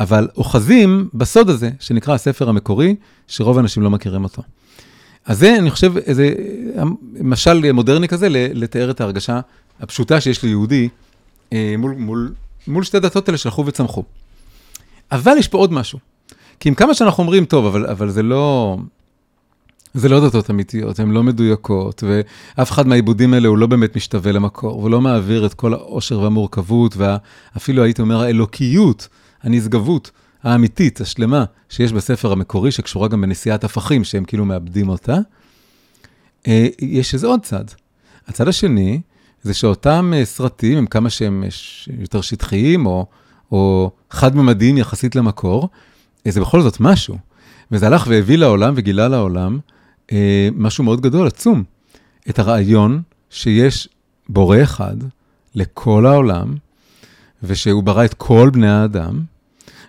אבל 0.00 0.28
אוחזים 0.36 1.08
בסוד 1.14 1.50
הזה, 1.50 1.70
שנקרא 1.80 2.14
הספר 2.14 2.48
המקורי, 2.48 2.96
שרוב 3.28 3.56
האנשים 3.58 3.82
לא 3.82 3.90
מכירים 3.90 4.24
אותו. 4.24 4.42
אז 5.26 5.38
זה, 5.38 5.56
אני 5.58 5.70
חושב, 5.70 5.96
איזה 5.96 6.34
משל 7.20 7.72
מודרני 7.72 8.08
כזה, 8.08 8.28
לתאר 8.30 8.90
את 8.90 9.00
ההרגשה 9.00 9.40
הפשוטה 9.80 10.20
שיש 10.20 10.42
ליהודי 10.42 10.88
אה, 11.52 11.74
מול, 11.78 11.94
מול, 11.98 12.32
מול 12.66 12.84
שתי 12.84 13.00
דתות 13.00 13.28
האלה 13.28 13.38
שהלכו 13.38 13.66
וצמחו. 13.66 14.04
אבל 15.12 15.36
יש 15.38 15.48
פה 15.48 15.58
עוד 15.58 15.72
משהו. 15.72 15.98
כי 16.60 16.68
עם 16.68 16.74
כמה 16.74 16.94
שאנחנו 16.94 17.22
אומרים, 17.22 17.44
טוב, 17.44 17.66
אבל, 17.66 17.86
אבל 17.86 18.10
זה 18.10 18.22
לא... 18.22 18.76
זה 19.94 20.08
לא 20.08 20.28
דתות 20.28 20.50
אמיתיות, 20.50 21.00
הן 21.00 21.10
לא 21.10 21.22
מדויקות, 21.22 22.04
ואף 22.06 22.70
אחד 22.70 22.86
מהעיבודים 22.86 23.34
האלה 23.34 23.48
הוא 23.48 23.58
לא 23.58 23.66
באמת 23.66 23.96
משתווה 23.96 24.32
למקור, 24.32 24.82
הוא 24.82 24.90
לא 24.90 25.00
מעביר 25.00 25.46
את 25.46 25.54
כל 25.54 25.74
העושר 25.74 26.20
והמורכבות, 26.20 26.96
ואפילו 26.96 27.84
הייתי 27.84 28.02
אומר 28.02 28.22
האלוקיות, 28.22 29.08
הנשגבות 29.42 30.10
האמיתית, 30.42 31.00
השלמה, 31.00 31.44
שיש 31.68 31.92
בספר 31.92 32.32
המקורי, 32.32 32.70
שקשורה 32.70 33.08
גם 33.08 33.20
בנשיאת 33.20 33.64
הפכים, 33.64 34.04
שהם 34.04 34.24
כאילו 34.24 34.44
מאבדים 34.44 34.88
אותה. 34.88 35.16
אה, 36.48 36.66
יש 36.78 37.14
איזה 37.14 37.26
עוד 37.26 37.40
צד. 37.42 37.64
הצד 38.28 38.48
השני, 38.48 39.00
זה 39.42 39.54
שאותם 39.54 40.12
אה, 40.16 40.24
סרטים, 40.24 40.78
הם 40.78 40.86
כמה 40.86 41.10
שהם 41.10 41.44
יותר 42.00 42.20
שטחיים, 42.20 42.86
או, 42.86 43.06
או 43.52 43.90
חד-ממדיים 44.10 44.78
יחסית 44.78 45.16
למקור, 45.16 45.68
זה 46.28 46.40
בכל 46.40 46.62
זאת 46.62 46.80
משהו. 46.80 47.16
וזה 47.72 47.86
הלך 47.86 48.06
והביא 48.08 48.38
לעולם 48.38 48.74
וגילה 48.76 49.08
לעולם 49.08 49.58
אה, 50.12 50.48
משהו 50.56 50.84
מאוד 50.84 51.00
גדול, 51.00 51.26
עצום. 51.26 51.62
את 52.30 52.38
הרעיון 52.38 53.02
שיש 53.30 53.88
בורא 54.28 54.62
אחד 54.62 54.96
לכל 55.54 56.06
העולם, 56.06 56.54
ושהוא 57.42 57.82
ברא 57.82 58.04
את 58.04 58.14
כל 58.14 58.50
בני 58.52 58.70
האדם, 58.70 59.20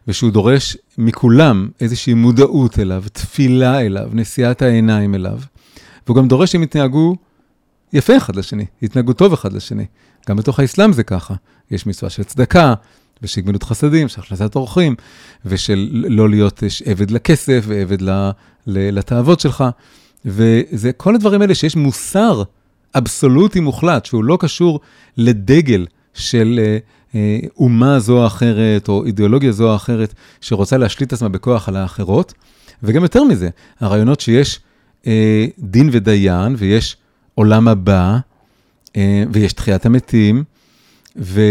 ושהוא 0.08 0.32
דורש 0.32 0.78
מכולם 0.98 1.70
איזושהי 1.82 2.14
מודעות 2.14 2.80
אליו, 2.80 3.04
תפילה 3.14 3.82
אליו, 3.82 4.10
נשיאת 4.14 4.62
העיניים 4.62 5.16
אליו, 5.16 5.40
והוא 6.06 6.18
גם 6.18 6.28
דורש 6.28 6.52
שהם 6.52 6.64
יתנהגו 6.64 7.16
יפה 7.94 8.18
אחד 8.18 8.36
לשני, 8.36 8.66
יתנהגו 8.82 9.14
טוב 9.14 9.34
אחד 9.34 9.54
לשני. 9.54 9.86
גם 10.30 10.38
בתוך 10.38 10.60
האסלאם 10.60 10.94
זה 10.94 11.04
ככה. 11.04 11.34
יש 11.72 11.88
מצווה 11.88 12.10
של 12.10 12.24
צדקה, 12.24 12.74
ושל 13.24 13.42
גמילות 13.42 13.64
חסדים, 13.64 14.08
של 14.08 14.22
הכנסת 14.22 14.56
אורחים, 14.56 14.96
ושל 15.46 15.90
לא 15.92 16.30
להיות 16.30 16.64
עבד 16.86 17.12
לכסף 17.12 17.64
ועבד 17.68 17.98
לתאוות 18.68 19.40
שלך. 19.40 19.64
וזה 20.26 20.92
כל 20.98 21.16
הדברים 21.16 21.42
האלה 21.42 21.56
שיש 21.56 21.76
מוסר 21.76 22.44
אבסולוטי 22.96 23.60
מוחלט, 23.60 24.06
שהוא 24.06 24.24
לא 24.24 24.38
קשור 24.40 24.80
לדגל 25.18 25.86
של 26.14 26.60
אה, 26.64 26.78
אה, 27.16 27.40
אומה 27.58 28.00
זו 28.00 28.22
או 28.22 28.28
אחרת, 28.28 28.88
או 28.88 29.06
אידיאולוגיה 29.06 29.52
זו 29.52 29.70
או 29.70 29.76
אחרת, 29.76 30.14
שרוצה 30.42 30.78
להשליט 30.78 31.14
עצמה 31.14 31.30
בכוח 31.30 31.70
על 31.70 31.76
האחרות. 31.76 32.34
וגם 32.84 33.04
יותר 33.04 33.24
מזה, 33.24 33.50
הרעיונות 33.80 34.20
שיש 34.20 34.60
אה, 35.08 35.46
דין 35.60 35.90
ודיין, 35.92 36.56
ויש 36.58 36.98
עולם 37.36 37.68
הבא, 37.68 38.18
אה, 38.96 39.24
ויש 39.32 39.54
תחיית 39.54 39.86
המתים, 39.86 40.44
ו, 41.18 41.42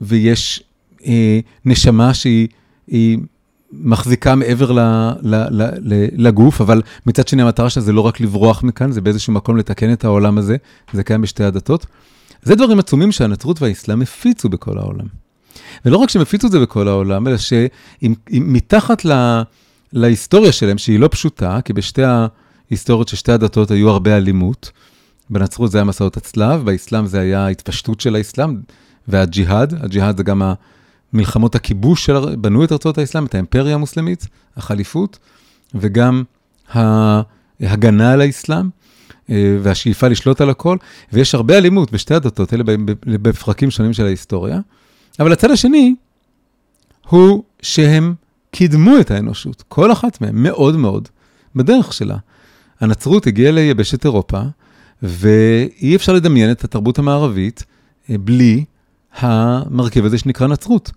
ויש 0.00 0.62
אה, 1.06 1.40
נשמה 1.64 2.14
שהיא 2.14 3.18
מחזיקה 3.72 4.34
מעבר 4.34 4.72
ל, 4.72 4.78
ל, 5.22 5.34
ל, 5.50 5.62
ל, 5.80 6.06
לגוף, 6.26 6.60
אבל 6.60 6.82
מצד 7.06 7.28
שני 7.28 7.42
המטרה 7.42 7.70
שלה 7.70 7.82
זה 7.82 7.92
לא 7.92 8.00
רק 8.00 8.20
לברוח 8.20 8.62
מכאן, 8.62 8.92
זה 8.92 9.00
באיזשהו 9.00 9.32
מקום 9.32 9.56
לתקן 9.56 9.92
את 9.92 10.04
העולם 10.04 10.38
הזה, 10.38 10.56
זה 10.92 11.04
קיים 11.04 11.22
בשתי 11.22 11.44
הדתות. 11.44 11.86
זה 12.42 12.54
דברים 12.54 12.78
עצומים 12.78 13.12
שהנצרות 13.12 13.62
והאסלאם 13.62 14.02
הפיצו 14.02 14.48
בכל 14.48 14.78
העולם. 14.78 15.06
ולא 15.84 15.96
רק 15.96 16.10
שהם 16.10 16.22
הפיצו 16.22 16.46
את 16.46 16.52
זה 16.52 16.60
בכל 16.60 16.88
העולם, 16.88 17.28
אלא 17.28 17.36
שמתחת 17.38 19.04
לה, 19.04 19.42
להיסטוריה 19.92 20.52
שלהם, 20.52 20.78
שהיא 20.78 20.98
לא 20.98 21.08
פשוטה, 21.08 21.58
כי 21.64 21.72
בשתי 21.72 22.02
ההיסטוריות 22.70 23.08
של 23.08 23.16
שתי 23.16 23.32
הדתות 23.32 23.70
היו 23.70 23.90
הרבה 23.90 24.16
אלימות. 24.16 24.70
בנצרות 25.30 25.70
זה 25.70 25.78
היה 25.78 25.84
מסעות 25.84 26.16
הצלב, 26.16 26.64
באסלאם 26.64 27.06
זה 27.06 27.20
היה 27.20 27.44
ההתפשטות 27.44 28.00
של 28.00 28.14
האסלאם 28.14 28.56
והג'יהאד, 29.08 29.74
הג'יהאד 29.84 30.16
זה 30.16 30.22
גם 30.22 30.42
מלחמות 31.12 31.54
הכיבוש 31.54 32.06
שבנו 32.06 32.64
את 32.64 32.72
ארצות 32.72 32.98
האסלאם, 32.98 33.24
את 33.24 33.34
האימפריה 33.34 33.74
המוסלמית, 33.74 34.26
החליפות, 34.56 35.18
וגם 35.74 36.22
ההגנה 36.68 38.12
על 38.12 38.20
האסלאם. 38.20 38.68
אה, 39.30 39.56
והשאיפה 39.62 40.08
לשלוט 40.08 40.40
על 40.40 40.50
הכל, 40.50 40.76
ויש 41.12 41.34
הרבה 41.34 41.58
אלימות 41.58 41.92
בשתי 41.92 42.14
הדתות 42.14 42.52
האלה 42.52 42.64
בפרקים 43.06 43.70
שונים 43.70 43.92
של 43.92 44.06
ההיסטוריה. 44.06 44.60
אבל 45.20 45.32
הצד 45.32 45.50
השני 45.50 45.94
הוא 47.08 47.42
שהם 47.62 48.14
קידמו 48.50 49.00
את 49.00 49.10
האנושות, 49.10 49.64
כל 49.68 49.92
אחת 49.92 50.20
מהן, 50.20 50.34
מאוד 50.34 50.76
מאוד, 50.76 51.08
בדרך 51.56 51.92
שלה. 51.92 52.16
הנצרות 52.80 53.26
הגיעה 53.26 53.52
ליבשת 53.52 54.04
אירופה, 54.04 54.40
ואי 55.02 55.96
אפשר 55.96 56.12
לדמיין 56.12 56.50
את 56.50 56.64
התרבות 56.64 56.98
המערבית 56.98 57.64
אה, 58.10 58.18
בלי 58.18 58.64
המרכיב 59.20 60.04
הזה 60.04 60.18
שנקרא 60.18 60.46
נצרות. 60.46 60.90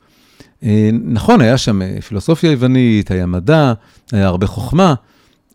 אה, 0.63 0.89
נכון, 1.03 1.41
היה 1.41 1.57
שם 1.57 1.81
אה, 1.81 2.01
פילוסופיה 2.07 2.51
יוונית, 2.51 3.11
היה 3.11 3.25
מדע, 3.25 3.73
היה 4.11 4.27
הרבה 4.27 4.47
חוכמה, 4.47 4.93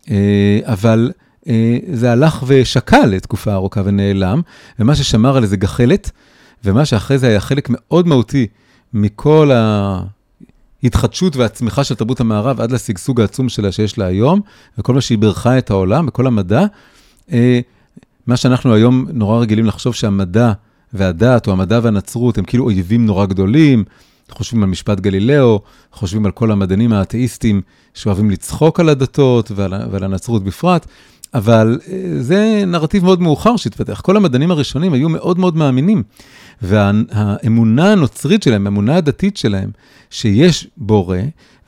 אה, 0.09 0.59
אבל 0.63 1.11
זה 1.93 2.11
הלך 2.11 2.43
ושקע 2.47 3.05
לתקופה 3.05 3.53
ארוכה 3.53 3.81
ונעלם, 3.85 4.41
ומה 4.79 4.95
ששמר 4.95 5.37
על 5.37 5.43
איזה 5.43 5.57
גחלת, 5.57 6.11
ומה 6.65 6.85
שאחרי 6.85 7.17
זה 7.17 7.27
היה 7.27 7.39
חלק 7.39 7.67
מאוד 7.71 8.07
מהותי 8.07 8.47
מכל 8.93 9.51
ההתחדשות 10.83 11.35
והצמיחה 11.35 11.83
של 11.83 11.95
תרבות 11.95 12.19
המערב 12.19 12.61
עד 12.61 12.71
לשגשוג 12.71 13.21
העצום 13.21 13.49
שלה 13.49 13.71
שיש 13.71 13.97
לה 13.97 14.05
היום, 14.05 14.41
וכל 14.77 14.93
מה 14.93 15.01
שהיא 15.01 15.17
בירכה 15.17 15.57
את 15.57 15.69
העולם, 15.69 16.07
וכל 16.07 16.27
המדע. 16.27 16.65
מה 18.27 18.37
שאנחנו 18.37 18.73
היום 18.73 19.05
נורא 19.13 19.39
רגילים 19.39 19.65
לחשוב 19.65 19.95
שהמדע 19.95 20.51
והדת, 20.93 21.47
או 21.47 21.51
המדע 21.51 21.79
והנצרות, 21.83 22.37
הם 22.37 22.43
כאילו 22.43 22.63
אויבים 22.63 23.05
נורא 23.05 23.25
גדולים. 23.25 23.83
חושבים 24.31 24.63
על 24.63 24.69
משפט 24.69 24.99
גלילאו, 24.99 25.61
חושבים 25.91 26.25
על 26.25 26.31
כל 26.31 26.51
המדענים 26.51 26.93
האתאיסטים 26.93 27.61
שאוהבים 27.93 28.29
לצחוק 28.29 28.79
על 28.79 28.89
הדתות 28.89 29.51
ועל, 29.55 29.73
ועל 29.91 30.03
הנצרות 30.03 30.43
בפרט, 30.43 30.85
אבל 31.33 31.79
אה, 31.91 32.21
זה 32.21 32.63
נרטיב 32.67 33.03
מאוד 33.03 33.21
מאוחר 33.21 33.55
שהתפתח. 33.55 34.01
כל 34.01 34.17
המדענים 34.17 34.51
הראשונים 34.51 34.93
היו 34.93 35.09
מאוד 35.09 35.39
מאוד 35.39 35.57
מאמינים, 35.57 36.03
והאמונה 36.61 37.91
הנוצרית 37.91 38.43
שלהם, 38.43 38.67
האמונה 38.67 38.95
הדתית 38.95 39.37
שלהם, 39.37 39.69
שיש 40.09 40.67
בורא, 40.77 41.17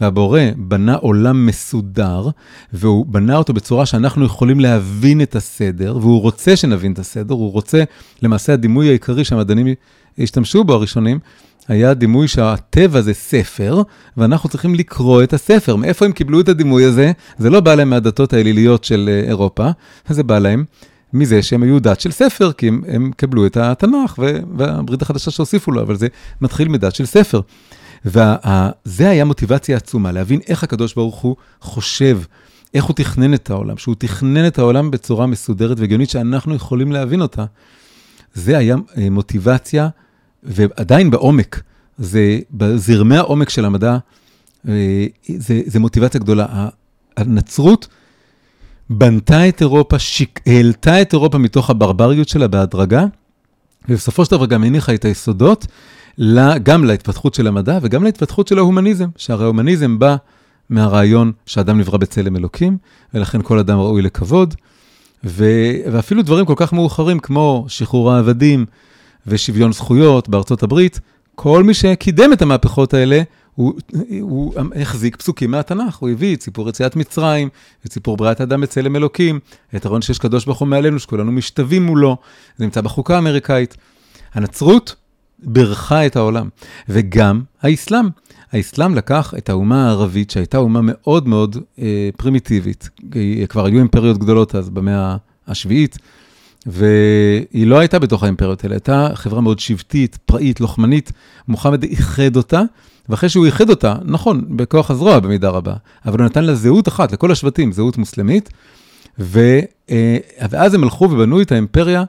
והבורא 0.01 0.41
בנה 0.57 0.95
עולם 0.95 1.45
מסודר, 1.45 2.29
והוא 2.73 3.05
בנה 3.05 3.37
אותו 3.37 3.53
בצורה 3.53 3.85
שאנחנו 3.85 4.25
יכולים 4.25 4.59
להבין 4.59 5.21
את 5.21 5.35
הסדר, 5.35 5.97
והוא 6.01 6.21
רוצה 6.21 6.55
שנבין 6.55 6.93
את 6.93 6.99
הסדר, 6.99 7.33
הוא 7.33 7.51
רוצה, 7.51 7.83
למעשה 8.21 8.53
הדימוי 8.53 8.89
העיקרי 8.89 9.23
שהמדענים 9.23 9.67
השתמשו 10.19 10.63
בו 10.63 10.73
הראשונים, 10.73 11.19
היה 11.67 11.93
דימוי 11.93 12.27
שהטבע 12.27 13.01
זה 13.01 13.13
ספר, 13.13 13.81
ואנחנו 14.17 14.49
צריכים 14.49 14.75
לקרוא 14.75 15.23
את 15.23 15.33
הספר. 15.33 15.75
מאיפה 15.75 16.05
הם 16.05 16.11
קיבלו 16.11 16.39
את 16.39 16.49
הדימוי 16.49 16.83
הזה? 16.83 17.11
זה 17.37 17.49
לא 17.49 17.59
בא 17.59 17.75
להם 17.75 17.89
מהדתות 17.89 18.33
האליליות 18.33 18.83
של 18.83 19.09
אה, 19.11 19.27
אירופה, 19.27 19.69
זה 20.09 20.23
בא 20.23 20.39
להם 20.39 20.65
מזה 21.13 21.41
שהם 21.41 21.63
היו 21.63 21.79
דת 21.79 21.99
של 21.99 22.11
ספר, 22.11 22.51
כי 22.51 22.67
הם, 22.67 22.81
הם 22.87 23.11
קיבלו 23.17 23.45
את 23.45 23.57
התנ"ך 23.57 24.19
והברית 24.57 25.01
החדשה 25.01 25.31
שהוסיפו 25.31 25.71
לו, 25.71 25.81
אבל 25.81 25.95
זה 25.95 26.07
מתחיל 26.41 26.67
מדת 26.67 26.95
של 26.95 27.05
ספר. 27.05 27.41
וזה 28.05 29.09
היה 29.09 29.25
מוטיבציה 29.25 29.77
עצומה, 29.77 30.11
להבין 30.11 30.39
איך 30.47 30.63
הקדוש 30.63 30.93
ברוך 30.93 31.15
הוא 31.15 31.35
חושב, 31.61 32.19
איך 32.73 32.83
הוא 32.85 32.95
תכנן 32.95 33.33
את 33.33 33.49
העולם, 33.49 33.77
שהוא 33.77 33.95
תכנן 33.97 34.47
את 34.47 34.59
העולם 34.59 34.91
בצורה 34.91 35.27
מסודרת 35.27 35.79
והגיונית 35.79 36.09
שאנחנו 36.09 36.55
יכולים 36.55 36.91
להבין 36.91 37.21
אותה. 37.21 37.45
זה 38.33 38.57
היה 38.57 38.75
אה, 38.97 39.09
מוטיבציה, 39.09 39.89
ועדיין 40.43 41.11
בעומק, 41.11 41.61
זה 41.97 42.39
בזרמי 42.51 43.17
העומק 43.17 43.49
של 43.49 43.65
המדע, 43.65 43.97
אה, 44.67 45.05
זה, 45.37 45.61
זה 45.65 45.79
מוטיבציה 45.79 46.19
גדולה. 46.19 46.69
הנצרות 47.17 47.87
בנתה 48.89 49.49
את 49.49 49.61
אירופה, 49.61 49.99
שיק, 49.99 50.39
העלתה 50.45 51.01
את 51.01 51.13
אירופה 51.13 51.37
מתוך 51.37 51.69
הברבריות 51.69 52.29
שלה 52.29 52.47
בהדרגה, 52.47 53.05
ובסופו 53.89 54.25
של 54.25 54.31
דבר 54.31 54.45
גם 54.45 54.63
הניחה 54.63 54.93
את 54.93 55.05
היסודות 55.05 55.67
גם 56.63 56.83
להתפתחות 56.83 57.33
של 57.33 57.47
המדע 57.47 57.79
וגם 57.81 58.03
להתפתחות 58.03 58.47
של 58.47 58.57
ההומניזם, 58.57 59.07
שהרי 59.17 59.43
ההומניזם 59.43 59.99
בא 59.99 60.15
מהרעיון 60.69 61.31
שאדם 61.45 61.79
נברא 61.79 61.97
בצלם 61.97 62.35
אלוקים, 62.35 62.77
ולכן 63.13 63.41
כל 63.41 63.59
אדם 63.59 63.77
ראוי 63.79 64.01
לכבוד, 64.01 64.55
ו... 65.23 65.45
ואפילו 65.91 66.21
דברים 66.21 66.45
כל 66.45 66.53
כך 66.57 66.73
מאוחרים 66.73 67.19
כמו 67.19 67.65
שחרור 67.67 68.11
העבדים 68.11 68.65
ושוויון 69.27 69.71
זכויות 69.71 70.29
בארצות 70.29 70.63
הברית, 70.63 70.99
כל 71.35 71.63
מי 71.63 71.73
שקידם 71.73 72.33
את 72.33 72.41
המהפכות 72.41 72.93
האלה, 72.93 73.21
הוא, 73.55 73.73
הוא 74.21 74.53
החזיק 74.75 75.15
פסוקים 75.15 75.51
מהתנ"ך, 75.51 75.95
הוא 75.95 76.09
הביא 76.09 76.35
את 76.35 76.41
סיפור 76.41 76.69
יציאת 76.69 76.95
מצרים, 76.95 77.49
את 77.85 77.93
סיפור 77.93 78.17
בריאת 78.17 78.41
אדם 78.41 78.61
בצלם 78.61 78.95
אלוקים, 78.95 79.39
את 79.75 79.85
הרעיון 79.85 80.01
שיש 80.01 80.19
קדוש 80.19 80.45
ברוך 80.45 80.59
הוא 80.59 80.67
מעלינו, 80.67 80.99
שכולנו 80.99 81.31
משתווים 81.31 81.85
מולו, 81.85 82.17
זה 82.57 82.65
נמצא 82.65 82.81
בחוקה 82.81 83.15
האמריקאית. 83.15 83.77
הנצרות 84.33 84.95
בירכה 85.43 86.05
את 86.05 86.15
העולם, 86.15 86.49
וגם 86.89 87.41
האסלאם. 87.61 88.05
האסלאם 88.51 88.95
לקח 88.95 89.33
את 89.37 89.49
האומה 89.49 89.87
הערבית, 89.87 90.31
שהייתה 90.31 90.57
אומה 90.57 90.79
מאוד 90.83 91.27
מאוד 91.27 91.57
אה, 91.79 92.09
פרימיטיבית, 92.17 92.89
כבר 93.49 93.65
היו 93.65 93.79
אימפריות 93.79 94.17
גדולות 94.17 94.55
אז 94.55 94.69
במאה 94.69 95.17
השביעית, 95.47 95.97
והיא 96.65 97.67
לא 97.67 97.79
הייתה 97.79 97.99
בתוך 97.99 98.23
האימפריות 98.23 98.63
האלה, 98.63 98.75
הייתה 98.75 99.09
חברה 99.13 99.41
מאוד 99.41 99.59
שבטית, 99.59 100.17
פראית, 100.25 100.61
לוחמנית. 100.61 101.11
מוחמד 101.47 101.83
איחד 101.83 102.35
אותה, 102.35 102.61
ואחרי 103.09 103.29
שהוא 103.29 103.45
איחד 103.45 103.69
אותה, 103.69 103.95
נכון, 104.05 104.45
בכוח 104.49 104.91
הזרוע 104.91 105.19
במידה 105.19 105.49
רבה, 105.49 105.73
אבל 106.05 106.19
הוא 106.19 106.25
נתן 106.25 106.43
לה 106.43 106.55
זהות 106.55 106.87
אחת, 106.87 107.11
לכל 107.11 107.31
השבטים, 107.31 107.71
זהות 107.71 107.97
מוסלמית, 107.97 108.49
ו, 109.19 109.59
אה, 109.89 110.17
ואז 110.49 110.73
הם 110.73 110.83
הלכו 110.83 111.05
ובנו 111.05 111.41
את 111.41 111.51
האימפריה, 111.51 112.03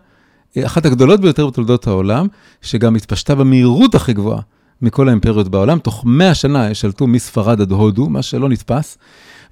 אחת 0.59 0.87
הגדולות 0.87 1.21
ביותר 1.21 1.47
בתולדות 1.47 1.87
העולם, 1.87 2.27
שגם 2.63 2.97
התפשטה 2.97 3.35
במהירות 3.35 3.95
הכי 3.95 4.13
גבוהה 4.13 4.41
מכל 4.83 5.09
האימפריות 5.09 5.49
בעולם. 5.49 5.79
תוך 5.79 6.05
100 6.07 6.35
שנה 6.35 6.75
שלטו 6.75 7.07
מספרד 7.07 7.61
עד 7.61 7.73
הודו, 7.73 8.09
מה 8.09 8.23
שלא 8.23 8.49
נתפס. 8.49 8.99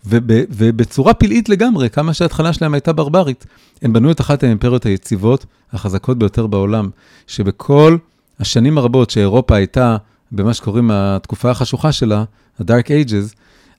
ובצורה 0.05 1.15
פלאית 1.15 1.49
לגמרי, 1.49 1.91
כמה 1.91 2.15
שההתחלה 2.15 2.53
שלהם 2.53 2.75
הייתה 2.75 2.93
ברברית. 2.93 3.47
הם 3.83 3.93
בנו 3.93 4.11
את 4.11 4.21
אחת 4.21 4.43
האימפריות 4.43 4.87
היציבות, 4.87 5.47
החזקות 5.73 6.19
ביותר 6.19 6.47
בעולם, 6.47 6.91
שבכל 7.27 7.97
השנים 8.41 8.79
הרבות 8.79 9.11
שאירופה 9.11 9.57
הייתה 9.57 9.97
במה 10.33 10.55
שקוראים 10.55 10.91
התקופה 10.91 11.51
החשוכה 11.51 11.93
שלה, 11.93 12.25
ה-Dark 12.59 12.87
Ages, 12.87 13.37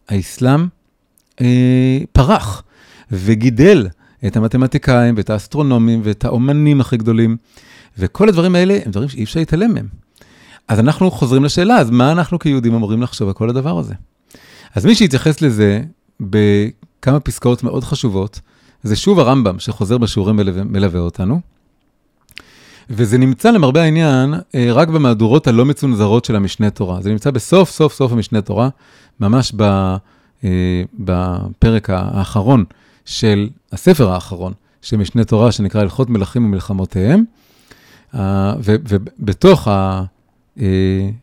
האסלאם 0.10 0.68
אה, 1.42 2.00
פרח 2.12 2.64
וגידל 3.12 3.88
את 4.28 4.38
המתמטיקאים 4.38 5.16
ואת 5.18 5.30
האסטרונומים 5.30 6.02
ואת 6.04 6.26
האומנים 6.26 6.82
הכי 6.82 6.98
גדולים, 6.98 7.38
וכל 7.98 8.30
הדברים 8.30 8.56
האלה 8.56 8.80
הם 8.86 8.92
דברים 8.92 9.10
שאי 9.10 9.24
אפשר 9.24 9.40
להתעלם 9.40 9.74
מהם. 9.74 9.88
אז 10.68 10.80
אנחנו 10.80 11.12
חוזרים 11.12 11.44
לשאלה, 11.44 11.78
אז 11.78 11.90
מה 11.90 12.12
אנחנו 12.12 12.40
כיהודים 12.40 12.74
אמורים 12.74 13.02
לחשוב 13.02 13.28
על 13.28 13.34
כל 13.34 13.50
הדבר 13.50 13.80
הזה? 13.80 13.94
אז 14.76 14.86
מי 14.86 14.96
שיתייחס 14.96 15.42
לזה 15.42 15.82
בכמה 16.20 17.20
פסקאות 17.20 17.64
מאוד 17.64 17.84
חשובות. 17.84 18.40
זה 18.84 18.96
שוב 18.96 19.20
הרמב"ם 19.20 19.60
שחוזר 19.60 19.98
בשיעורים 19.98 20.40
מלווה 20.66 21.00
אותנו. 21.00 21.40
וזה 22.90 23.18
נמצא 23.18 23.52
למרבה 23.52 23.82
העניין 23.82 24.34
אה, 24.56 24.70
רק 24.74 24.88
במהדורות 24.88 25.48
הלא 25.48 25.66
מצונזרות 25.66 26.26
של 26.26 26.36
המשנה 26.36 26.70
תורה. 26.70 27.02
זה 27.02 27.10
נמצא 27.10 27.32
בסוף 27.32 27.72
סוף 27.72 27.94
סוף 27.94 28.12
המשנה 28.12 28.42
תורה, 28.42 28.70
ממש 29.20 29.54
ב, 29.56 29.62
אה, 30.44 30.84
בפרק 31.00 31.90
האחרון 31.90 32.64
של 33.10 33.50
הספר 33.72 34.10
האחרון 34.10 34.54
של 34.82 34.98
משנה 34.98 35.24
תורה, 35.24 35.52
שנקרא 35.52 35.82
הלכות 35.82 36.10
מלכים 36.10 36.46
ומלחמותיהם. 36.46 37.24
אה, 38.16 38.54
ובתוך 38.66 39.68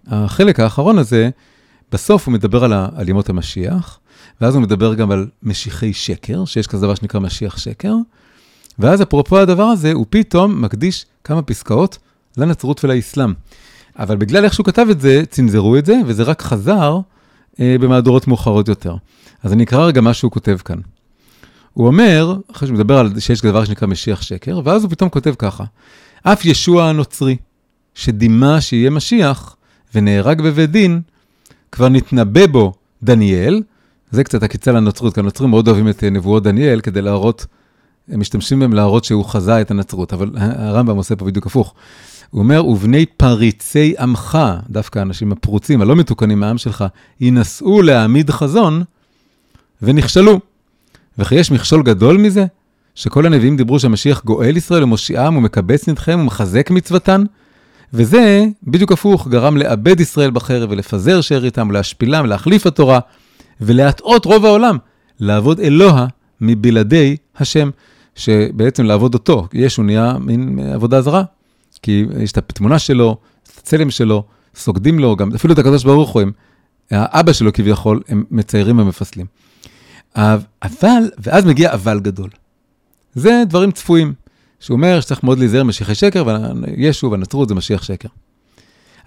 החלק 0.06 0.60
האחרון 0.60 0.98
הזה, 0.98 1.30
בסוף 1.92 2.26
הוא 2.26 2.32
מדבר 2.32 2.64
על 2.96 3.08
ימות 3.08 3.28
המשיח, 3.28 3.98
ואז 4.40 4.54
הוא 4.54 4.62
מדבר 4.62 4.94
גם 4.94 5.10
על 5.10 5.26
משיחי 5.42 5.92
שקר, 5.92 6.44
שיש 6.44 6.66
כזה 6.66 6.86
דבר 6.86 6.94
שנקרא 6.94 7.20
משיח 7.20 7.58
שקר, 7.58 7.94
ואז 8.78 9.02
אפרופו 9.02 9.38
הדבר 9.38 9.62
הזה, 9.62 9.92
הוא 9.92 10.06
פתאום 10.10 10.62
מקדיש 10.62 11.06
כמה 11.24 11.42
פסקאות 11.42 11.98
לנצרות 12.36 12.84
ולאסלאם. 12.84 13.32
אבל 13.98 14.16
בגלל 14.16 14.44
איך 14.44 14.54
שהוא 14.54 14.66
כתב 14.66 14.86
את 14.90 15.00
זה, 15.00 15.22
צנזרו 15.30 15.76
את 15.76 15.86
זה, 15.86 16.00
וזה 16.06 16.22
רק 16.22 16.42
חזר 16.42 16.98
אה, 17.60 17.76
במהדורות 17.80 18.28
מאוחרות 18.28 18.68
יותר. 18.68 18.96
אז 19.42 19.52
אני 19.52 19.64
אקרא 19.64 19.84
רגע 19.84 20.00
מה 20.00 20.14
שהוא 20.14 20.32
כותב 20.32 20.56
כאן. 20.64 20.78
הוא 21.76 21.86
אומר, 21.86 22.36
אחרי 22.52 22.68
שהוא 22.68 22.74
מדבר 22.76 22.98
על 22.98 23.20
שיש 23.20 23.42
דבר 23.42 23.64
שנקרא 23.64 23.88
משיח 23.88 24.22
שקר, 24.22 24.60
ואז 24.64 24.82
הוא 24.82 24.90
פתאום 24.90 25.08
כותב 25.10 25.34
ככה, 25.38 25.64
אף 26.22 26.44
ישוע 26.44 26.84
הנוצרי, 26.84 27.36
שדימה 27.94 28.60
שיהיה 28.60 28.90
משיח, 28.90 29.56
ונהרג 29.94 30.42
בבית 30.42 30.70
דין, 30.70 31.00
כבר 31.72 31.88
נתנבא 31.88 32.46
בו 32.46 32.72
דניאל, 33.02 33.62
זה 34.10 34.24
קצת 34.24 34.42
עקיצה 34.42 34.72
לנצרות, 34.72 35.14
כי 35.14 35.20
הנוצרים 35.20 35.50
מאוד 35.50 35.68
אוהבים 35.68 35.88
את 35.88 36.04
אה, 36.04 36.10
נבואות 36.10 36.42
דניאל 36.42 36.80
כדי 36.80 37.02
להראות, 37.02 37.46
הם 38.08 38.20
משתמשים 38.20 38.60
בהם 38.60 38.72
להראות 38.72 39.04
שהוא 39.04 39.24
חזה 39.24 39.60
את 39.60 39.70
הנצרות, 39.70 40.12
אבל 40.12 40.30
הרמב"ם 40.36 40.96
עושה 40.96 41.16
פה 41.16 41.24
בדיוק 41.24 41.46
הפוך. 41.46 41.74
הוא 42.30 42.38
אומר, 42.38 42.66
ובני 42.66 43.06
פריצי 43.06 43.94
עמך, 43.98 44.38
דווקא 44.70 44.98
האנשים 44.98 45.32
הפרוצים, 45.32 45.82
הלא 45.82 45.96
מתוקנים 45.96 46.40
מהעם 46.40 46.58
שלך, 46.58 46.84
ינסו 47.20 47.82
להעמיד 47.82 48.30
חזון 48.30 48.82
ונכשלו. 49.82 50.40
וכי 51.18 51.34
יש 51.34 51.50
מכשול 51.50 51.82
גדול 51.82 52.16
מזה? 52.16 52.46
שכל 52.94 53.26
הנביאים 53.26 53.56
דיברו 53.56 53.78
שהמשיח 53.80 54.24
גואל 54.24 54.56
ישראל 54.56 54.82
ומושיעם 54.82 55.36
ומקבץ 55.36 55.88
נדחיהם 55.88 56.20
ומחזק 56.20 56.70
מצוותן? 56.70 57.24
וזה 57.92 58.44
בדיוק 58.62 58.92
הפוך, 58.92 59.28
גרם 59.28 59.56
לאבד 59.56 60.00
ישראל 60.00 60.30
בחרב 60.30 60.70
ולפזר 60.70 61.20
שאריתם, 61.20 61.70
להשפילם, 61.70 62.26
להחליף 62.26 62.66
התורה. 62.66 63.00
ולהטעות 63.60 64.24
רוב 64.24 64.44
העולם, 64.44 64.78
לעבוד 65.20 65.60
אלוה 65.60 66.06
מבלעדי 66.40 67.16
השם, 67.36 67.70
שבעצם 68.14 68.84
לעבוד 68.84 69.14
אותו. 69.14 69.48
ישו 69.52 69.82
נהיה 69.82 70.16
מין 70.20 70.58
עבודה 70.74 71.02
זרה, 71.02 71.22
כי 71.82 72.04
יש 72.18 72.32
את 72.32 72.38
התמונה 72.38 72.78
שלו, 72.78 73.16
את 73.42 73.58
הצלם 73.58 73.90
שלו, 73.90 74.24
סוגדים 74.54 74.98
לו, 74.98 75.16
גם 75.16 75.34
אפילו 75.34 75.54
את 75.54 75.58
הקדוש 75.58 75.84
ברוך 75.84 76.10
הוא, 76.10 76.22
הם, 76.22 76.32
האבא 76.90 77.32
שלו 77.32 77.52
כביכול, 77.52 78.02
הם 78.08 78.24
מציירים 78.30 78.78
ומפסלים. 78.78 79.26
אבל, 80.16 81.10
ואז 81.18 81.44
מגיע 81.44 81.72
אבל 81.72 82.00
גדול. 82.00 82.30
זה 83.14 83.42
דברים 83.48 83.70
צפויים, 83.70 84.14
שהוא 84.60 84.76
אומר 84.76 85.00
שצריך 85.00 85.24
מאוד 85.24 85.38
להיזהר 85.38 85.64
משיחי 85.64 85.94
שקר, 85.94 86.24
וישו 86.76 87.10
והנצרות 87.10 87.48
זה 87.48 87.54
משיח 87.54 87.82
שקר. 87.82 88.08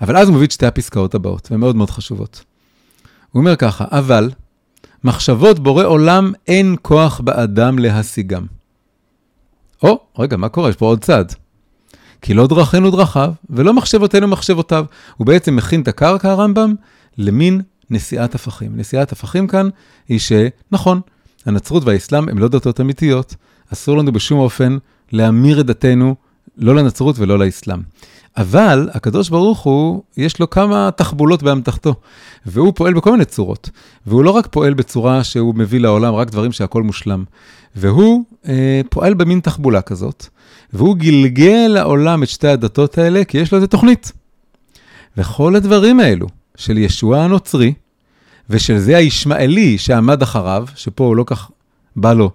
אבל 0.01 0.17
אז 0.17 0.27
הוא 0.27 0.35
מביא 0.35 0.47
את 0.47 0.51
שתי 0.51 0.65
הפסקאות 0.65 1.15
הבאות, 1.15 1.47
והן 1.51 1.59
מאוד 1.59 1.75
מאוד 1.75 1.89
חשובות. 1.89 2.43
הוא 3.31 3.39
אומר 3.39 3.55
ככה, 3.55 3.85
אבל 3.91 4.29
מחשבות 5.03 5.59
בורא 5.59 5.83
עולם 5.83 6.31
אין 6.47 6.75
כוח 6.81 7.19
באדם 7.19 7.79
להשיגם. 7.79 8.45
או, 9.83 9.99
רגע, 10.19 10.37
מה 10.37 10.49
קורה? 10.49 10.69
יש 10.69 10.75
פה 10.75 10.85
עוד 10.85 11.03
צד. 11.03 11.25
כי 12.21 12.33
לא 12.33 12.47
דרכינו 12.47 12.91
דרכיו, 12.91 13.31
ולא 13.49 13.73
מחשבותינו 13.73 14.27
מחשבותיו. 14.27 14.85
הוא 15.17 15.27
בעצם 15.27 15.55
מכין 15.55 15.81
את 15.81 15.87
הקרקע, 15.87 16.31
הרמב"ם, 16.31 16.75
למין 17.17 17.61
נשיאת 17.89 18.35
הפכים. 18.35 18.71
נשיאת 18.75 19.11
הפכים 19.11 19.47
כאן 19.47 19.69
היא 20.07 20.19
שנכון, 20.19 21.01
הנצרות 21.45 21.83
והאסלאם 21.85 22.29
הם 22.29 22.37
לא 22.37 22.47
דתות 22.47 22.81
אמיתיות, 22.81 23.35
אסור 23.73 23.97
לנו 23.97 24.11
בשום 24.11 24.39
אופן 24.39 24.77
להמיר 25.11 25.59
את 25.59 25.65
דתנו, 25.65 26.15
לא 26.57 26.75
לנצרות 26.75 27.19
ולא 27.19 27.39
לאסלאם. 27.39 27.79
אבל 28.37 28.89
הקדוש 28.93 29.29
ברוך 29.29 29.59
הוא, 29.59 30.03
יש 30.17 30.39
לו 30.39 30.49
כמה 30.49 30.89
תחבולות 30.95 31.43
באמתחתו, 31.43 31.95
והוא 32.45 32.73
פועל 32.75 32.93
בכל 32.93 33.11
מיני 33.11 33.25
צורות. 33.25 33.69
והוא 34.05 34.23
לא 34.23 34.31
רק 34.31 34.47
פועל 34.47 34.73
בצורה 34.73 35.23
שהוא 35.23 35.55
מביא 35.55 35.79
לעולם 35.79 36.13
רק 36.13 36.29
דברים 36.29 36.51
שהכל 36.51 36.83
מושלם, 36.83 37.23
והוא 37.75 38.23
אה, 38.47 38.81
פועל 38.89 39.13
במין 39.13 39.39
תחבולה 39.39 39.81
כזאת, 39.81 40.25
והוא 40.73 40.95
גלגל 40.95 41.67
לעולם 41.73 42.23
את 42.23 42.29
שתי 42.29 42.47
הדתות 42.47 42.97
האלה, 42.97 43.23
כי 43.23 43.37
יש 43.37 43.51
לו 43.51 43.55
איזה 43.55 43.67
תוכנית. 43.67 44.11
וכל 45.17 45.55
הדברים 45.55 45.99
האלו 45.99 46.27
של 46.59 46.77
ישוע 46.77 47.21
הנוצרי, 47.21 47.73
ושל 48.49 48.77
זה 48.77 48.97
הישמעאלי 48.97 49.77
שעמד 49.77 50.21
אחריו, 50.21 50.65
שפה 50.75 51.03
הוא 51.03 51.15
לא 51.15 51.23
כך 51.27 51.51
בא 51.95 52.13
לו 52.13 52.31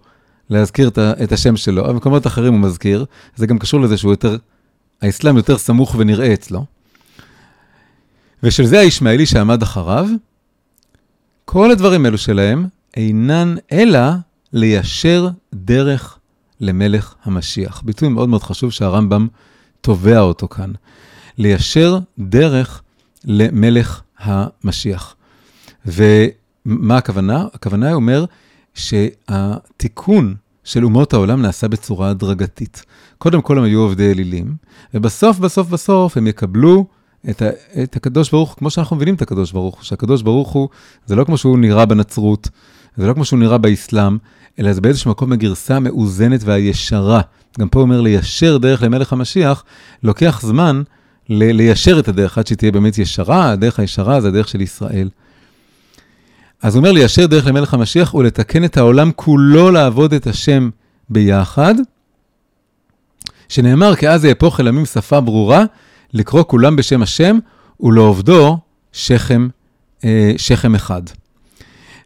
להזכיר 0.51 0.91
את 0.99 1.33
השם 1.33 1.57
שלו, 1.57 1.85
אבל 1.85 1.93
במקומות 1.93 2.27
אחרים 2.27 2.53
הוא 2.53 2.61
מזכיר, 2.61 3.05
זה 3.37 3.47
גם 3.47 3.59
קשור 3.59 3.81
לזה 3.81 3.97
שהוא 3.97 4.13
יותר, 4.13 4.37
האסלאם 5.03 5.37
יותר 5.37 5.59
סמוך 5.59 5.95
ונראה 5.99 6.35
אצלו. 6.35 6.65
ושל 8.43 8.67
זה 8.67 8.81
הישמעאלי 8.81 9.27
שעמד 9.27 9.63
אחריו, 9.63 10.09
כל 11.45 11.71
הדברים 11.71 12.05
האלו 12.05 12.19
שלהם 12.19 12.67
אינן 12.97 13.55
אלא 13.73 14.01
ליישר 14.53 15.29
דרך 15.55 16.19
למלך 16.61 17.15
המשיח. 17.25 17.83
ביטוי 17.85 18.09
מאוד 18.09 18.29
מאוד 18.29 18.43
חשוב 18.43 18.73
שהרמב"ם 18.73 19.29
תובע 19.81 20.21
אותו 20.21 20.49
כאן. 20.49 20.73
ליישר 21.39 21.99
דרך 22.19 22.83
למלך 23.25 24.01
המשיח. 24.25 25.17
ומה 25.87 26.97
הכוונה? 26.97 27.47
הכוונה 27.55 27.87
היא 27.87 27.95
אומר 27.95 28.25
שהתיקון 28.75 30.35
של 30.65 30.85
אומות 30.85 31.13
העולם 31.13 31.43
נעשה 31.43 31.69
בצורה 31.69 32.11
הדרגתית. 32.11 32.85
קודם 33.19 33.43
כל 33.43 33.59
הם 33.59 33.65
היו 33.65 33.81
עובדי 33.81 34.11
אלילים, 34.11 34.55
ובסוף, 34.95 35.39
בסוף, 35.39 35.69
בסוף 35.69 36.17
הם 36.17 36.27
יקבלו 36.27 36.87
את, 37.31 37.43
ה, 37.43 37.49
את 37.83 37.97
הקדוש 37.97 38.31
ברוך 38.31 38.51
הוא, 38.51 38.57
כמו 38.57 38.71
שאנחנו 38.71 38.97
מבינים 38.97 39.15
את 39.15 39.23
הקדוש 39.23 39.53
ברוך 39.53 39.75
הוא, 39.75 39.85
שהקדוש 39.85 40.23
ברוך 40.23 40.49
הוא, 40.49 40.69
זה 41.07 41.17
לא 41.17 41.25
כמו 41.25 41.39
שהוא 41.39 41.59
נראה 41.59 41.87
בנצרות, 41.87 42.49
זה 42.97 43.07
לא 43.07 43.15
כמו 43.15 43.25
שהוא 43.25 43.39
נראה 43.39 43.59
באסלאם, 43.59 44.19
אלא 44.59 44.73
זה 44.73 44.81
באיזשהו 44.81 45.11
מקום 45.11 45.33
הגרסה 45.33 45.77
המאוזנת 45.77 46.41
והישרה. 46.45 47.21
גם 47.61 47.69
פה 47.69 47.79
הוא 47.79 47.85
אומר 47.85 48.01
ליישר 48.01 48.59
דרך 48.59 48.83
למלך 48.83 49.13
המשיח, 49.13 49.65
לוקח 50.03 50.41
זמן 50.43 50.83
ליישר 51.29 51.99
את 51.99 52.09
הדרך 52.09 52.39
עד 52.39 52.47
שהיא 52.47 52.59
תהיה 52.59 52.73
באמת 52.73 52.99
ישרה, 52.99 53.51
הדרך 53.51 53.79
הישרה 53.79 54.21
זה 54.21 54.29
הדרך 54.29 54.49
של 54.49 54.61
ישראל. 54.61 55.09
אז 56.63 56.75
הוא 56.75 56.81
אומר 56.81 56.93
ליישר 56.93 57.27
דרך 57.27 57.47
למלך 57.47 57.75
המשיח 57.75 58.15
ולתקן 58.15 58.65
את 58.65 58.77
העולם 58.77 59.11
כולו 59.17 59.71
לעבוד 59.71 60.15
את 60.15 60.27
השם 60.27 60.71
ביחד, 61.09 61.75
שנאמר 63.49 63.97
כי 63.97 64.09
אז 64.09 64.25
יהפוך 64.25 64.61
אל 64.61 64.69
עמים 64.69 64.87
שפה 64.87 65.21
ברורה, 65.21 65.65
לקרוא 66.13 66.43
כולם 66.47 66.77
בשם 66.77 67.03
השם 67.03 67.39
ולעובדו 67.81 68.59
שכם, 68.93 69.49
אה, 70.05 70.33
שכם 70.37 70.75
אחד. 70.75 71.03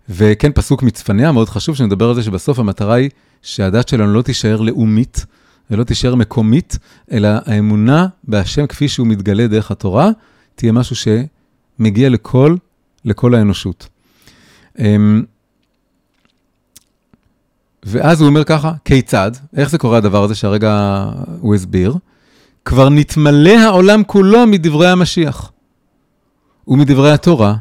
וכן, 0.09 0.53
פסוק 0.53 0.83
מצפניה, 0.83 1.33
מאוד 1.33 1.49
חשוב 1.49 1.77
שנדבר 1.77 2.09
על 2.09 2.15
זה 2.15 2.23
שבסוף 2.23 2.59
המטרה 2.59 2.95
היא 2.95 3.11
שהדת 3.43 3.89
שלנו 3.89 4.15
לא 4.15 4.23
תישאר 4.23 4.61
לאומית 4.61 5.27
ולא 5.71 5.85
תישאר 5.85 6.15
מקומית, 6.15 6.79
אלא 7.13 7.29
האמונה 7.47 8.07
בהשם 8.25 8.67
כפי 8.67 8.89
שהוא 8.89 9.07
מתגלה 9.07 9.47
דרך 9.47 9.71
התורה, 9.71 10.11
תהיה 10.55 10.73
משהו 10.73 10.97
שמגיע 10.97 12.09
לכל, 12.09 12.57
לכל 13.05 13.35
האנושות. 13.35 13.89
אמ, 14.79 15.23
ואז 17.83 18.21
הוא 18.21 18.29
אומר 18.29 18.45
ככה, 18.45 18.73
כיצד? 18.85 19.31
איך 19.57 19.71
זה 19.71 19.79
קורה 19.79 19.99
הדבר 19.99 20.25
הזה 20.25 20.35
שהרגע 20.35 21.05
הוא 21.41 21.55
הסביר? 21.55 21.95
כבר 22.65 22.89
נתמלא 22.89 23.51
העולם 23.51 24.03
כולו 24.05 24.47
מדברי 24.47 24.89
המשיח 24.89 25.53
ומדברי 26.69 27.13
התורה 27.13 27.55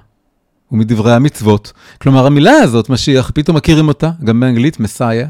ומדברי 0.72 1.14
המצוות. 1.14 1.74
כלומר, 2.02 2.26
המילה 2.26 2.52
הזאת, 2.52 2.90
משיח, 2.90 3.32
פתאום 3.36 3.58
מכירים 3.58 3.88
אותה, 3.88 4.12
גם 4.24 4.40
באנגלית, 4.40 4.80
מסאיה, 4.80 5.28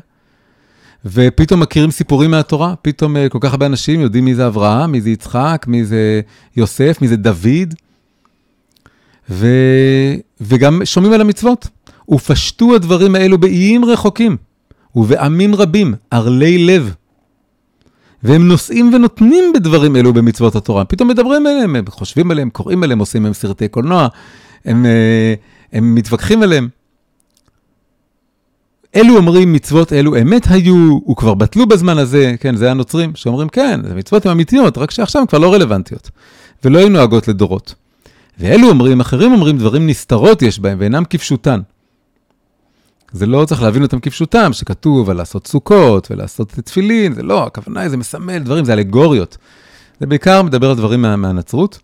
ופתאום 1.06 1.60
מכירים 1.60 1.92
סיפורים 1.92 2.32
מהתורה, 2.32 2.74
פתאום 2.82 3.18
אה, 3.18 3.30
כל 3.30 3.38
כך 3.42 3.52
הרבה 3.52 3.66
אנשים 3.66 4.00
יודעים 4.00 4.26
מי 4.26 4.36
זה 4.36 4.48
אברהם, 4.48 4.92
מי 4.92 5.02
זה 5.02 5.10
יצחק, 5.10 5.66
מי 5.68 5.86
זה 5.86 6.22
יוסף, 6.56 6.98
מי 7.02 7.08
זה 7.08 7.16
דוד, 7.16 7.74
ו... 9.30 9.48
וגם 10.42 10.82
שומעים 10.86 11.14
על 11.14 11.22
המצוות. 11.22 11.68
ופשטו 12.12 12.76
הדברים 12.76 13.16
האלו 13.16 13.38
באיים 13.38 13.86
רחוקים, 13.86 14.38
ובעמים 14.96 15.56
רבים, 15.56 15.94
ערלי 16.12 16.58
לב. 16.58 16.94
והם 18.24 18.48
נושאים 18.48 18.94
ונותנים 18.94 19.54
בדברים 19.54 19.96
אלו 19.96 20.14
במצוות 20.14 20.56
התורה. 20.56 20.86
פתאום 20.86 21.10
מדברים 21.10 21.48
עליהם, 21.48 21.76
הם 21.76 21.86
חושבים 21.90 22.32
עליהם, 22.32 22.50
קוראים 22.50 22.84
עליהם, 22.84 23.00
עושים 23.00 23.24
מהם 23.24 23.34
סרטי 23.34 23.68
קולנוע, 23.68 24.08
הם, 24.66 24.86
אה, 24.86 25.34
הם 25.74 25.96
מתווכחים 25.96 26.44
עליהם. 26.44 26.70
אלו 28.98 29.18
אומרים 29.18 29.54
מצוות 29.54 29.94
אלו 29.94 30.22
אמת 30.22 30.48
היו, 30.50 31.00
וכבר 31.12 31.34
בטלו 31.34 31.66
בזמן 31.66 31.98
הזה, 31.98 32.36
כן, 32.40 32.56
זה 32.56 32.72
הנוצרים, 32.72 33.12
שאומרים 33.16 33.50
כן, 33.50 33.80
זה 33.88 33.96
מצוות 33.96 34.26
הן 34.26 34.32
אמיתיות, 34.32 34.78
רק 34.78 34.92
שעכשיו 34.92 35.22
הן 35.22 35.28
כבר 35.28 35.38
לא 35.38 35.54
רלוונטיות, 35.54 36.10
ולא 36.64 36.80
היו 36.80 36.90
נוהגות 36.90 37.28
לדורות. 37.28 37.76
ואלו 38.40 38.70
אומרים, 38.70 39.00
אחרים 39.00 39.34
אומרים 39.34 39.58
דברים 39.58 39.88
נסתרות 39.88 40.42
יש 40.42 40.60
בהם, 40.60 40.78
ואינם 40.82 41.04
כפשוטן. 41.10 41.60
זה 43.12 43.26
לא 43.26 43.46
צריך 43.46 43.62
להבין 43.62 43.84
אותם 43.84 44.00
כפשוטם, 44.00 44.54
שכתוב 44.54 45.10
על 45.10 45.18
לעשות 45.18 45.48
סוכות 45.48 46.12
ולעשות 46.12 46.50
תפילין, 46.50 47.14
זה 47.14 47.24
לא, 47.24 47.46
הכוונה 47.46 47.82
היא 47.82 47.90
זה 47.90 47.98
מסמל 47.98 48.40
דברים, 48.40 48.66
זה 48.66 48.74
אלגוריות. 48.74 49.38
זה 50.00 50.06
בעיקר 50.06 50.42
מדבר 50.42 50.70
על 50.70 50.76
דברים 50.76 51.02
מה, 51.02 51.16
מהנצרות. 51.16 51.80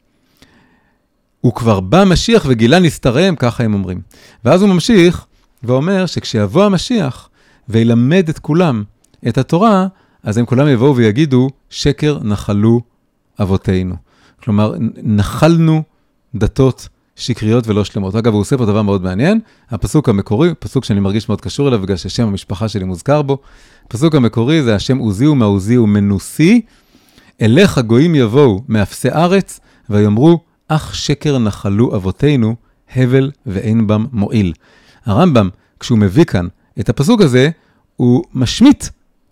הוא 1.41 1.54
כבר 1.54 1.80
בא 1.80 2.04
משיח 2.04 2.45
וגילה 2.49 2.80
נסתריהם, 2.80 3.36
ככה 3.36 3.63
הם 3.63 3.73
אומרים. 3.73 4.02
ואז 4.45 4.62
הוא 4.62 4.69
ממשיך 4.69 5.26
ואומר 5.63 6.06
שכשיבוא 6.06 6.63
המשיח 6.63 7.30
וילמד 7.69 8.30
את 8.30 8.39
כולם 8.39 8.84
את 9.28 9.38
התורה, 9.38 9.88
אז 10.23 10.38
הם 10.38 10.45
כולם 10.45 10.67
יבואו 10.67 10.95
ויגידו, 10.95 11.49
שקר 11.69 12.19
נחלו 12.23 12.82
אבותינו. 13.39 13.95
כלומר, 14.43 14.73
נחלנו 15.04 15.84
דתות 16.36 16.88
שקריות 17.15 17.67
ולא 17.67 17.84
שלמות. 17.84 18.15
אגב, 18.15 18.34
הוא 18.34 18.41
עושה 18.41 18.58
פה 18.58 18.65
דבר 18.65 18.82
מאוד 18.82 19.04
מעניין, 19.04 19.39
הפסוק 19.69 20.10
המקורי, 20.10 20.54
פסוק 20.60 20.86
שאני 20.86 20.99
מרגיש 20.99 21.30
מאוד 21.30 21.41
קשור 21.41 21.67
אליו, 21.67 21.80
בגלל 21.80 21.97
ששם 21.97 22.28
המשפחה 22.28 22.67
שלי 22.67 22.84
מוזכר 22.84 23.21
בו. 23.21 23.38
הפסוק 23.88 24.15
המקורי 24.15 24.63
זה 24.63 24.76
השם 24.76 24.97
עוזי 24.97 25.28
ומעוזי 25.28 25.78
ומנוסי, 25.78 26.62
אליך 27.41 27.78
גויים 27.78 28.15
יבואו 28.15 28.62
מאפסי 28.67 29.10
ארץ, 29.10 29.60
ויאמרו, 29.89 30.39
אך 30.67 30.95
שקר 30.95 31.38
נחלו 31.38 31.95
אבותינו, 31.95 32.56
הבל 32.95 33.32
ואין 33.45 33.88
בם 33.88 34.06
מועיל. 34.12 34.54
הרמב"ם, 35.06 35.50
כשהוא 35.80 35.98
מביא 35.98 36.26
כאן 36.26 36.48
את 36.80 36.89
הפסוק 36.89 37.22
הזה, 37.22 37.50
הוא 37.96 38.24
משמיט 38.34 38.86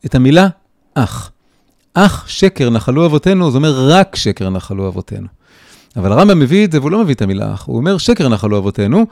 את 0.05 0.15
המילה 0.15 0.47
אך. 0.93 1.31
אך 1.93 2.23
שקר 2.27 2.69
נחלו 2.69 3.05
אבותינו, 3.05 3.51
זה 3.51 3.57
אומר 3.57 3.89
רק 3.89 4.15
שקר 4.15 4.49
נחלו 4.49 4.87
אבותינו. 4.87 5.27
אבל 5.97 6.11
הרמב"ם 6.11 6.39
מביא 6.39 6.65
את 6.65 6.71
זה 6.71 6.79
והוא 6.79 6.91
לא 6.91 6.99
מביא 6.99 7.13
את 7.13 7.21
המילה 7.21 7.53
אח, 7.53 7.65
הוא 7.65 7.77
אומר 7.77 7.97
שקר 7.97 8.29
נחלו 8.29 8.57
אבותינו, 8.57 9.05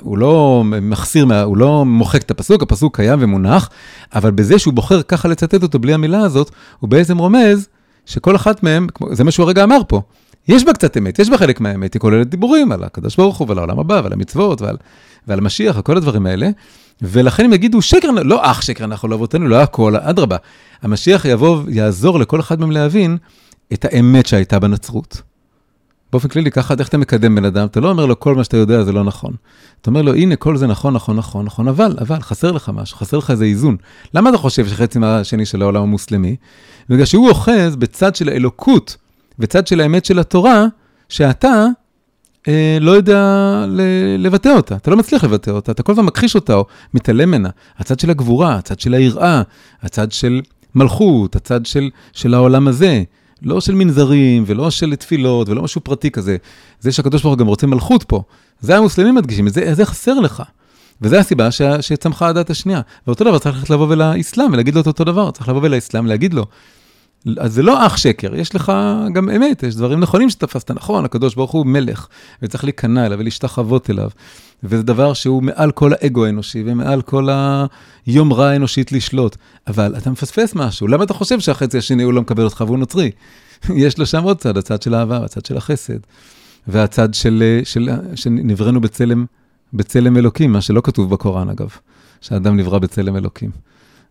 הוא 0.00 0.18
לא 0.18 0.62
מחסיר, 0.64 1.26
הוא 1.44 1.56
לא 1.56 1.84
מוחק 1.84 2.22
את 2.22 2.30
הפסוק, 2.30 2.62
הפסוק 2.62 2.96
קיים 2.96 3.18
ומונח, 3.22 3.70
אבל 4.14 4.30
בזה 4.30 4.58
שהוא 4.58 4.74
בוחר 4.74 5.02
ככה 5.02 5.28
לצטט 5.28 5.62
אותו 5.62 5.78
בלי 5.78 5.94
המילה 5.94 6.20
הזאת, 6.20 6.50
הוא 6.80 6.90
בעצם 6.90 7.18
רומז 7.18 7.68
שכל 8.06 8.36
אחת 8.36 8.62
מהם, 8.62 8.86
זה 9.12 9.24
מה 9.24 9.30
שהוא 9.30 9.44
הרגע 9.44 9.64
אמר 9.64 9.78
פה, 9.88 10.02
יש 10.48 10.64
בה 10.64 10.72
קצת 10.72 10.96
אמת, 10.96 11.18
יש 11.18 11.30
בה 11.30 11.38
חלק 11.38 11.60
מהאמת, 11.60 11.94
היא 11.94 12.00
כוללת 12.00 12.28
דיבורים 12.30 12.72
על 12.72 12.84
הקדוש 12.84 13.16
ברוך 13.16 13.36
הוא 13.38 13.48
ועל 13.48 13.58
העולם 13.58 13.78
הבא 13.78 14.00
ועל 14.04 14.12
המצוות 14.12 14.62
ועל, 14.62 14.76
ועל 15.26 15.40
משיח 15.40 15.76
וכל 15.78 15.96
הדברים 15.96 16.26
האלה, 16.26 16.48
ולכן 17.02 17.44
הם 17.44 17.52
יגידו 17.52 17.82
שקר, 17.82 18.10
לא 18.10 18.50
אח 18.50 18.60
שקר 18.60 18.86
נחלו 18.86 19.16
אבותינו, 19.16 19.48
לא 19.48 19.62
הכל, 19.62 19.96
אדרבה, 19.96 20.36
המשיח 20.82 21.24
יבוא, 21.24 21.62
יעזור 21.68 22.18
לכל 22.18 22.40
אחד 22.40 22.60
מהם 22.60 22.70
להבין 22.70 23.16
את 23.72 23.84
האמת 23.84 24.26
שהייתה 24.26 24.58
בנצרות. 24.58 25.22
באופן 26.12 26.28
כללי, 26.28 26.50
ככה 26.50 26.74
איך 26.78 26.88
אתה 26.88 26.98
מקדם 26.98 27.34
בן 27.34 27.44
אדם, 27.44 27.66
אתה 27.66 27.80
לא 27.80 27.90
אומר 27.90 28.06
לו 28.06 28.20
כל 28.20 28.34
מה 28.34 28.44
שאתה 28.44 28.56
יודע 28.56 28.82
זה 28.82 28.92
לא 28.92 29.04
נכון. 29.04 29.32
אתה 29.80 29.90
אומר 29.90 30.02
לו, 30.02 30.14
הנה, 30.14 30.36
כל 30.36 30.56
זה 30.56 30.66
נכון, 30.66 30.94
נכון, 30.94 31.16
נכון, 31.16 31.44
נכון, 31.44 31.68
אבל, 31.68 31.96
אבל, 32.00 32.20
חסר 32.20 32.52
לך 32.52 32.70
משהו, 32.74 32.96
חסר 32.96 33.18
לך 33.18 33.30
איזה 33.30 33.44
איזון. 33.44 33.76
למה 34.14 34.30
אתה 34.30 34.38
חושב 34.38 34.68
שחצי 34.68 34.98
מהשני 34.98 35.46
של 35.46 35.62
העולם 35.62 35.82
המוסלמי? 35.82 36.36
בגלל 36.88 37.04
שהוא 37.04 37.28
אוחז 37.28 37.76
בצד 37.76 38.16
של 38.16 38.28
האלוקות 38.28 38.96
וצד 39.38 39.66
של 39.66 39.80
האמת 39.80 40.04
של 40.04 40.18
התורה, 40.18 40.64
שאתה 41.08 41.66
לא 42.80 42.90
יודע 42.90 43.20
ל- 43.68 44.16
לבטא 44.18 44.48
אותה, 44.48 44.76
אתה 44.76 44.90
לא 44.90 44.96
מצליח 44.96 45.24
לבטא 45.24 45.50
אותה, 45.50 45.72
אתה 45.72 45.82
כל 45.82 45.92
הזמן 45.92 46.04
מכחיש 46.04 46.34
אותה 46.34 46.54
או 46.54 46.66
מתעלם 46.94 47.28
ממנה. 47.28 47.48
הצד 47.78 48.00
של 48.00 48.10
הגבורה, 48.10 48.54
הצד 48.54 48.80
של 48.80 48.94
היראה, 48.94 49.42
הצד 49.82 50.12
של 50.12 50.40
מלכות, 50.74 51.36
הצד 51.36 51.66
של, 51.66 51.90
של 52.12 52.34
העולם 52.34 52.68
הזה. 52.68 53.02
לא 53.42 53.60
של 53.60 53.74
מנזרים 53.74 54.44
ולא 54.46 54.70
של 54.70 54.94
תפילות 54.94 55.48
ולא 55.48 55.62
משהו 55.62 55.80
פרטי 55.80 56.10
כזה. 56.10 56.36
זה 56.80 56.92
שהקדוש 56.92 57.22
ברוך 57.22 57.34
הוא 57.34 57.38
גם 57.38 57.46
רוצה 57.46 57.66
מלכות 57.66 58.02
פה. 58.02 58.22
זה 58.60 58.76
המוסלמים 58.76 59.14
מדגישים, 59.14 59.48
זה, 59.48 59.74
זה 59.74 59.86
חסר 59.86 60.14
לך. 60.20 60.42
וזו 61.02 61.16
הסיבה 61.16 61.50
ש, 61.50 61.62
שצמחה 61.80 62.28
הדת 62.28 62.50
השנייה. 62.50 62.80
ואותו 63.06 63.24
דבר 63.24 63.38
צריך 63.38 63.56
ללכת 63.56 63.70
לבוא 63.70 63.86
ולאסלאם 63.88 64.52
ולהגיד 64.52 64.74
לו 64.74 64.80
את 64.80 64.86
אותו 64.86 65.04
דבר, 65.04 65.30
צריך 65.30 65.48
לבוא 65.48 65.60
ולאסלאם 65.62 66.04
ולהגיד 66.04 66.34
לו. 66.34 66.46
אז 67.38 67.54
זה 67.54 67.62
לא 67.62 67.86
אך 67.86 67.98
שקר, 67.98 68.34
יש 68.34 68.54
לך 68.54 68.72
גם 69.12 69.30
אמת, 69.30 69.62
יש 69.62 69.76
דברים 69.76 70.00
נכונים 70.00 70.30
שתפסת, 70.30 70.70
נכון, 70.70 71.04
הקדוש 71.04 71.34
ברוך 71.34 71.50
הוא 71.50 71.66
מלך, 71.66 72.06
וצריך 72.42 72.64
להיכנע 72.64 73.06
אליו 73.06 73.18
ולהשתחוות 73.18 73.90
אליו. 73.90 74.10
וזה 74.64 74.82
דבר 74.82 75.12
שהוא 75.12 75.42
מעל 75.42 75.70
כל 75.70 75.92
האגו 75.92 76.24
האנושי 76.24 76.62
ומעל 76.66 77.02
כל 77.02 77.28
היומרה 78.06 78.50
האנושית 78.50 78.92
לשלוט. 78.92 79.36
אבל 79.66 79.94
אתה 79.96 80.10
מפספס 80.10 80.54
משהו, 80.54 80.88
למה 80.88 81.04
אתה 81.04 81.14
חושב 81.14 81.40
שהחצי 81.40 81.78
השני 81.78 82.02
הוא 82.02 82.12
לא 82.12 82.20
מקבל 82.20 82.44
אותך 82.44 82.64
והוא 82.66 82.78
נוצרי? 82.78 83.10
יש 83.84 83.98
לו 83.98 84.06
שם 84.06 84.22
עוד 84.22 84.38
צד, 84.38 84.56
הצד 84.56 84.82
של 84.82 84.94
האהבה, 84.94 85.24
הצד 85.24 85.44
של 85.44 85.56
החסד, 85.56 85.98
והצד 86.66 87.14
של, 87.14 87.60
של, 87.64 87.88
שנבראנו 88.14 88.80
בצלם, 88.80 89.24
בצלם 89.72 90.16
אלוקים, 90.16 90.52
מה 90.52 90.60
שלא 90.60 90.80
כתוב 90.84 91.10
בקוראן 91.10 91.48
אגב, 91.48 91.68
שהאדם 92.20 92.56
נברא 92.56 92.78
בצלם 92.78 93.16
אלוקים. 93.16 93.50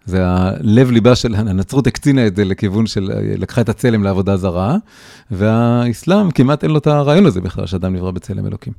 זה 0.06 0.28
הלב 0.28 0.92
ליבה 0.92 1.16
של, 1.16 1.36
הנצרות 1.36 1.88
הקצינה 1.88 2.28
את 2.28 2.36
זה 2.36 2.46
לכיוון 2.46 2.88
של, 2.88 3.12
לקחה 3.38 3.62
את 3.62 3.70
הצלם 3.70 4.04
לעבודה 4.04 4.38
זרה, 4.38 4.78
והאסלאם 5.32 6.32
כמעט 6.32 6.64
אין 6.64 6.72
לו 6.72 6.78
את 6.78 6.88
הרעיון 6.88 7.26
הזה 7.26 7.42
בכלל, 7.42 7.66
שאדם 7.66 7.94
נברא 7.94 8.12
בצלם 8.12 8.48
אלוקים. 8.48 8.74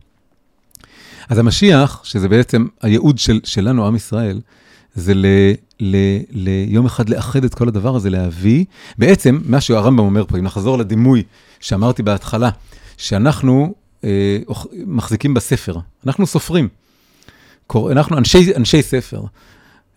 אז 1.28 1.38
המשיח, 1.38 2.00
שזה 2.04 2.28
בעצם 2.28 2.66
הייעוד 2.82 3.18
של, 3.18 3.40
שלנו, 3.44 3.86
עם 3.86 3.96
ישראל, 3.96 4.40
זה 4.94 5.14
ל, 5.14 5.26
ל, 5.80 5.96
ליום 6.30 6.86
אחד 6.86 7.08
לאחד 7.08 7.44
את 7.44 7.54
כל 7.54 7.68
הדבר 7.68 7.96
הזה, 7.96 8.10
להביא, 8.10 8.64
בעצם, 8.98 9.40
מה 9.44 9.60
שהרמב"ם 9.60 9.98
אומר 9.98 10.24
פה, 10.26 10.38
אם 10.38 10.44
נחזור 10.44 10.78
לדימוי 10.78 11.22
שאמרתי 11.60 12.02
בהתחלה, 12.02 12.50
שאנחנו 12.96 13.74
אה, 14.04 14.38
מחזיקים 14.86 15.34
בספר, 15.34 15.78
אנחנו 16.06 16.26
סופרים. 16.26 16.68
אנחנו 17.90 18.18
אנשי, 18.18 18.54
אנשי 18.56 18.82
ספר. 18.82 19.22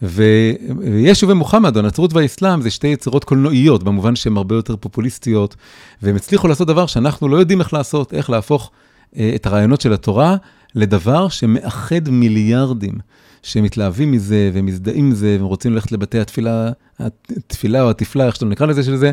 וישו 0.01 1.27
ומוחמד, 1.27 1.77
הנצרות 1.77 2.13
והאסלאם, 2.13 2.61
זה 2.61 2.69
שתי 2.69 2.87
יצירות 2.87 3.23
קולנועיות, 3.23 3.83
במובן 3.83 4.15
שהן 4.15 4.37
הרבה 4.37 4.55
יותר 4.55 4.75
פופוליסטיות, 4.75 5.55
והם 6.01 6.15
הצליחו 6.15 6.47
לעשות 6.47 6.67
דבר 6.67 6.85
שאנחנו 6.85 7.27
לא 7.27 7.37
יודעים 7.37 7.59
איך 7.59 7.73
לעשות, 7.73 8.13
איך 8.13 8.29
להפוך 8.29 8.71
אה, 9.17 9.31
את 9.35 9.45
הרעיונות 9.45 9.81
של 9.81 9.93
התורה 9.93 10.35
לדבר 10.75 11.29
שמאחד 11.29 12.09
מיליארדים, 12.09 12.93
שמתלהבים 13.43 14.11
מזה 14.11 14.51
ומזדהים 14.53 15.05
עם 15.05 15.11
זה, 15.11 15.35
והם 15.39 15.45
רוצים 15.45 15.73
ללכת 15.73 15.91
לבתי 15.91 16.19
התפילה, 16.19 16.71
התפילה 16.99 17.83
או 17.83 17.89
התפלה, 17.89 18.25
איך 18.25 18.35
שאתה 18.35 18.45
נקרא 18.45 18.65
לזה 18.65 18.83
של 18.83 18.95
זה, 18.95 19.11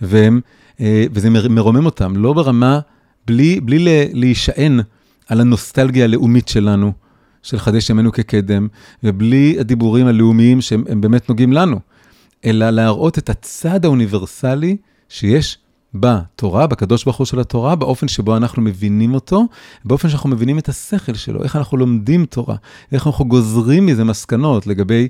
והם, 0.00 0.40
אה, 0.80 1.04
וזה 1.12 1.30
מרומם 1.30 1.86
אותם, 1.86 2.16
לא 2.16 2.32
ברמה, 2.32 2.80
בלי, 3.26 3.60
בלי 3.60 4.08
להישען 4.12 4.80
על 5.28 5.40
הנוסטלגיה 5.40 6.04
הלאומית 6.04 6.48
שלנו. 6.48 6.92
של 7.46 7.58
חדש 7.58 7.90
ימינו 7.90 8.12
כקדם, 8.12 8.68
ובלי 9.04 9.56
הדיבורים 9.60 10.06
הלאומיים 10.06 10.60
שהם 10.60 11.00
באמת 11.00 11.28
נוגעים 11.28 11.52
לנו, 11.52 11.80
אלא 12.44 12.70
להראות 12.70 13.18
את 13.18 13.30
הצד 13.30 13.84
האוניברסלי 13.84 14.76
שיש 15.08 15.58
בתורה, 15.94 16.66
בקדוש 16.66 17.04
ברוך 17.04 17.16
הוא 17.16 17.24
של 17.24 17.40
התורה, 17.40 17.76
באופן 17.76 18.08
שבו 18.08 18.36
אנחנו 18.36 18.62
מבינים 18.62 19.14
אותו, 19.14 19.44
באופן 19.84 20.08
שאנחנו 20.08 20.30
מבינים 20.30 20.58
את 20.58 20.68
השכל 20.68 21.14
שלו, 21.14 21.42
איך 21.42 21.56
אנחנו 21.56 21.76
לומדים 21.76 22.26
תורה, 22.26 22.56
איך 22.92 23.06
אנחנו 23.06 23.24
גוזרים 23.24 23.86
מזה 23.86 24.04
מסקנות 24.04 24.66
לגבי 24.66 25.08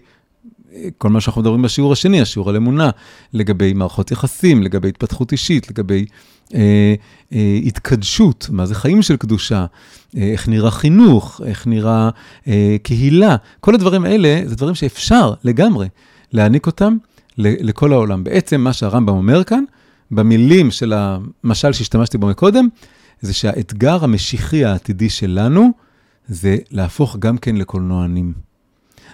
כל 0.98 1.08
מה 1.08 1.20
שאנחנו 1.20 1.40
מדברים 1.40 1.62
בשיעור 1.62 1.92
השני, 1.92 2.20
השיעור 2.20 2.48
על 2.48 2.56
אמונה, 2.56 2.90
לגבי 3.32 3.72
מערכות 3.72 4.10
יחסים, 4.10 4.62
לגבי 4.62 4.88
התפתחות 4.88 5.32
אישית, 5.32 5.70
לגבי 5.70 6.06
אה, 6.54 6.94
אה, 7.32 7.58
התקדשות, 7.66 8.48
מה 8.50 8.66
זה 8.66 8.74
חיים 8.74 9.02
של 9.02 9.16
קדושה, 9.16 9.66
אה, 10.16 10.22
איך 10.22 10.48
נראה 10.48 10.70
חינוך, 10.70 11.40
איך 11.44 11.66
נראה 11.66 12.10
אה, 12.48 12.76
קהילה, 12.82 13.36
כל 13.60 13.74
הדברים 13.74 14.04
האלה 14.04 14.40
זה 14.44 14.56
דברים 14.56 14.74
שאפשר 14.74 15.32
לגמרי 15.44 15.88
להעניק 16.32 16.66
אותם 16.66 16.96
לכל 17.38 17.92
העולם. 17.92 18.24
בעצם 18.24 18.60
מה 18.60 18.72
שהרמב"ם 18.72 19.14
אומר 19.14 19.44
כאן, 19.44 19.64
במילים 20.10 20.70
של 20.70 20.92
המשל 20.92 21.72
שהשתמשתי 21.72 22.18
בו 22.18 22.26
מקודם, 22.26 22.68
זה 23.20 23.32
שהאתגר 23.32 24.04
המשיחי 24.04 24.64
העתידי 24.64 25.10
שלנו, 25.10 25.70
זה 26.28 26.56
להפוך 26.70 27.16
גם 27.16 27.38
כן 27.38 27.56
לקולנוענים. 27.56 28.32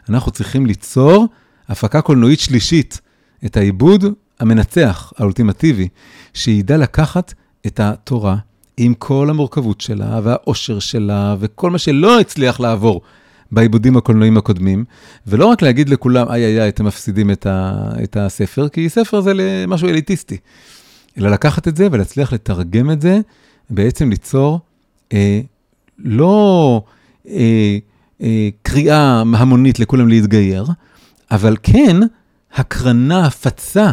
אנחנו 0.08 0.32
צריכים 0.32 0.66
ליצור 0.66 1.28
הפקה 1.68 2.00
קולנועית 2.00 2.40
שלישית, 2.40 3.00
את 3.44 3.56
העיבוד 3.56 4.04
המנצח, 4.40 5.12
האולטימטיבי, 5.18 5.88
שידע 6.34 6.76
לקחת 6.76 7.34
את 7.66 7.80
התורה 7.80 8.36
עם 8.76 8.94
כל 8.94 9.30
המורכבות 9.30 9.80
שלה 9.80 10.20
והאושר 10.22 10.78
שלה 10.78 11.36
וכל 11.38 11.70
מה 11.70 11.78
שלא 11.78 12.20
הצליח 12.20 12.60
לעבור 12.60 13.00
בעיבודים 13.52 13.96
הקולנועיים 13.96 14.36
הקודמים, 14.36 14.84
ולא 15.26 15.46
רק 15.46 15.62
להגיד 15.62 15.88
לכולם, 15.88 16.28
איי 16.28 16.44
איי 16.44 16.60
איי, 16.60 16.68
אתם 16.68 16.84
מפסידים 16.84 17.30
את, 17.30 17.46
ה, 17.46 17.88
את 18.02 18.16
הספר, 18.16 18.68
כי 18.68 18.88
ספר 18.88 19.20
זה 19.20 19.32
משהו 19.68 19.88
אליטיסטי, 19.88 20.36
אלא 21.18 21.30
לקחת 21.30 21.68
את 21.68 21.76
זה 21.76 21.88
ולהצליח 21.92 22.32
לתרגם 22.32 22.90
את 22.90 23.00
זה, 23.00 23.20
בעצם 23.70 24.10
ליצור 24.10 24.60
אה, 25.12 25.40
לא 25.98 26.82
אה, 27.28 27.78
אה, 28.22 28.48
קריאה 28.62 29.20
המונית 29.20 29.80
לכולם 29.80 30.08
להתגייר, 30.08 30.64
אבל 31.32 31.56
כן 31.62 31.96
הקרנה, 32.54 33.26
הפצה, 33.26 33.90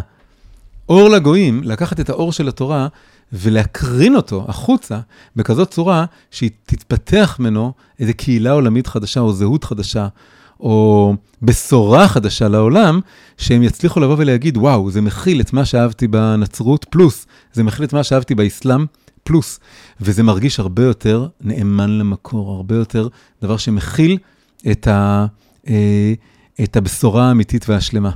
אור 0.89 1.09
לגויים, 1.09 1.61
לקחת 1.63 1.99
את 1.99 2.09
האור 2.09 2.31
של 2.31 2.47
התורה 2.47 2.87
ולהקרין 3.33 4.15
אותו 4.15 4.45
החוצה 4.47 4.99
בכזאת 5.35 5.71
צורה 5.71 6.05
שהיא 6.31 6.49
תתפתח 6.65 7.37
ממנו 7.39 7.73
איזו 7.99 8.11
קהילה 8.17 8.51
עולמית 8.51 8.87
חדשה 8.87 9.19
או 9.19 9.33
זהות 9.33 9.63
חדשה. 9.63 10.07
או 10.59 11.13
בשורה 11.41 12.07
חדשה 12.07 12.47
לעולם, 12.47 12.99
שהם 13.37 13.63
יצליחו 13.63 13.99
לבוא 13.99 14.15
ולהגיד, 14.17 14.57
וואו, 14.57 14.91
זה 14.91 15.01
מכיל 15.01 15.41
את 15.41 15.53
מה 15.53 15.65
שאהבתי 15.65 16.07
בנצרות 16.07 16.85
פלוס, 16.89 17.27
זה 17.53 17.63
מכיל 17.63 17.85
את 17.85 17.93
מה 17.93 18.03
שאהבתי 18.03 18.35
באסלאם 18.35 18.85
פלוס, 19.23 19.59
וזה 20.01 20.23
מרגיש 20.23 20.59
הרבה 20.59 20.83
יותר 20.83 21.27
נאמן 21.41 21.89
למקור, 21.89 22.51
הרבה 22.51 22.75
יותר 22.75 23.07
דבר 23.41 23.57
שמכיל 23.57 24.17
את, 24.71 24.87
ה, 24.87 25.25
אה, 25.67 26.13
את 26.63 26.77
הבשורה 26.77 27.27
האמיתית 27.27 27.69
והשלמה. 27.69 28.11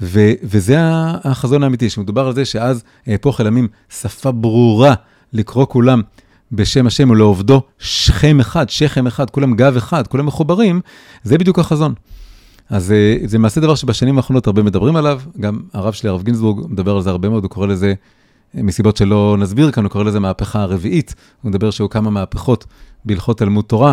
ו, 0.00 0.32
וזה 0.42 0.76
החזון 1.24 1.62
האמיתי, 1.62 1.90
שמדובר 1.90 2.26
על 2.26 2.34
זה 2.34 2.44
שאז 2.44 2.84
אהפוך 3.08 3.40
אל 3.40 3.46
עמים 3.46 3.68
שפה 4.00 4.32
ברורה 4.32 4.94
לקרוא 5.32 5.66
כולם 5.68 6.02
בשם 6.52 6.86
השם 6.86 7.10
ולעובדו 7.10 7.62
שכם 7.78 8.40
אחד, 8.40 8.68
שכם 8.68 9.06
אחד, 9.06 9.30
כולם 9.30 9.54
גב 9.56 9.76
אחד, 9.76 10.06
כולם 10.06 10.26
מחוברים, 10.26 10.80
זה 11.22 11.38
בדיוק 11.38 11.58
החזון. 11.58 11.94
אז 12.70 12.92
אה, 12.92 13.16
זה 13.24 13.38
מעשה 13.38 13.60
דבר 13.60 13.74
שבשנים 13.74 14.16
האחרונות 14.16 14.46
הרבה 14.46 14.62
מדברים 14.62 14.96
עליו, 14.96 15.20
גם 15.40 15.60
הרב 15.72 15.92
שלי, 15.92 16.10
הרב 16.10 16.22
גינזבורג, 16.22 16.66
מדבר 16.68 16.96
על 16.96 17.02
זה 17.02 17.10
הרבה 17.10 17.28
מאוד, 17.28 17.42
הוא 17.42 17.50
קורא 17.50 17.66
לזה, 17.66 17.94
אה, 18.56 18.62
מסיבות 18.62 18.96
שלא 18.96 19.36
נסביר 19.38 19.70
כאן, 19.70 19.84
הוא 19.84 19.90
קורא 19.90 20.04
לזה 20.04 20.20
מהפכה 20.20 20.62
הרביעית, 20.62 21.14
הוא 21.42 21.50
מדבר 21.50 21.70
שהיו 21.70 21.88
כמה 21.88 22.10
מהפכות 22.10 22.64
בהלכות 23.04 23.38
תלמוד 23.38 23.64
תורה, 23.64 23.92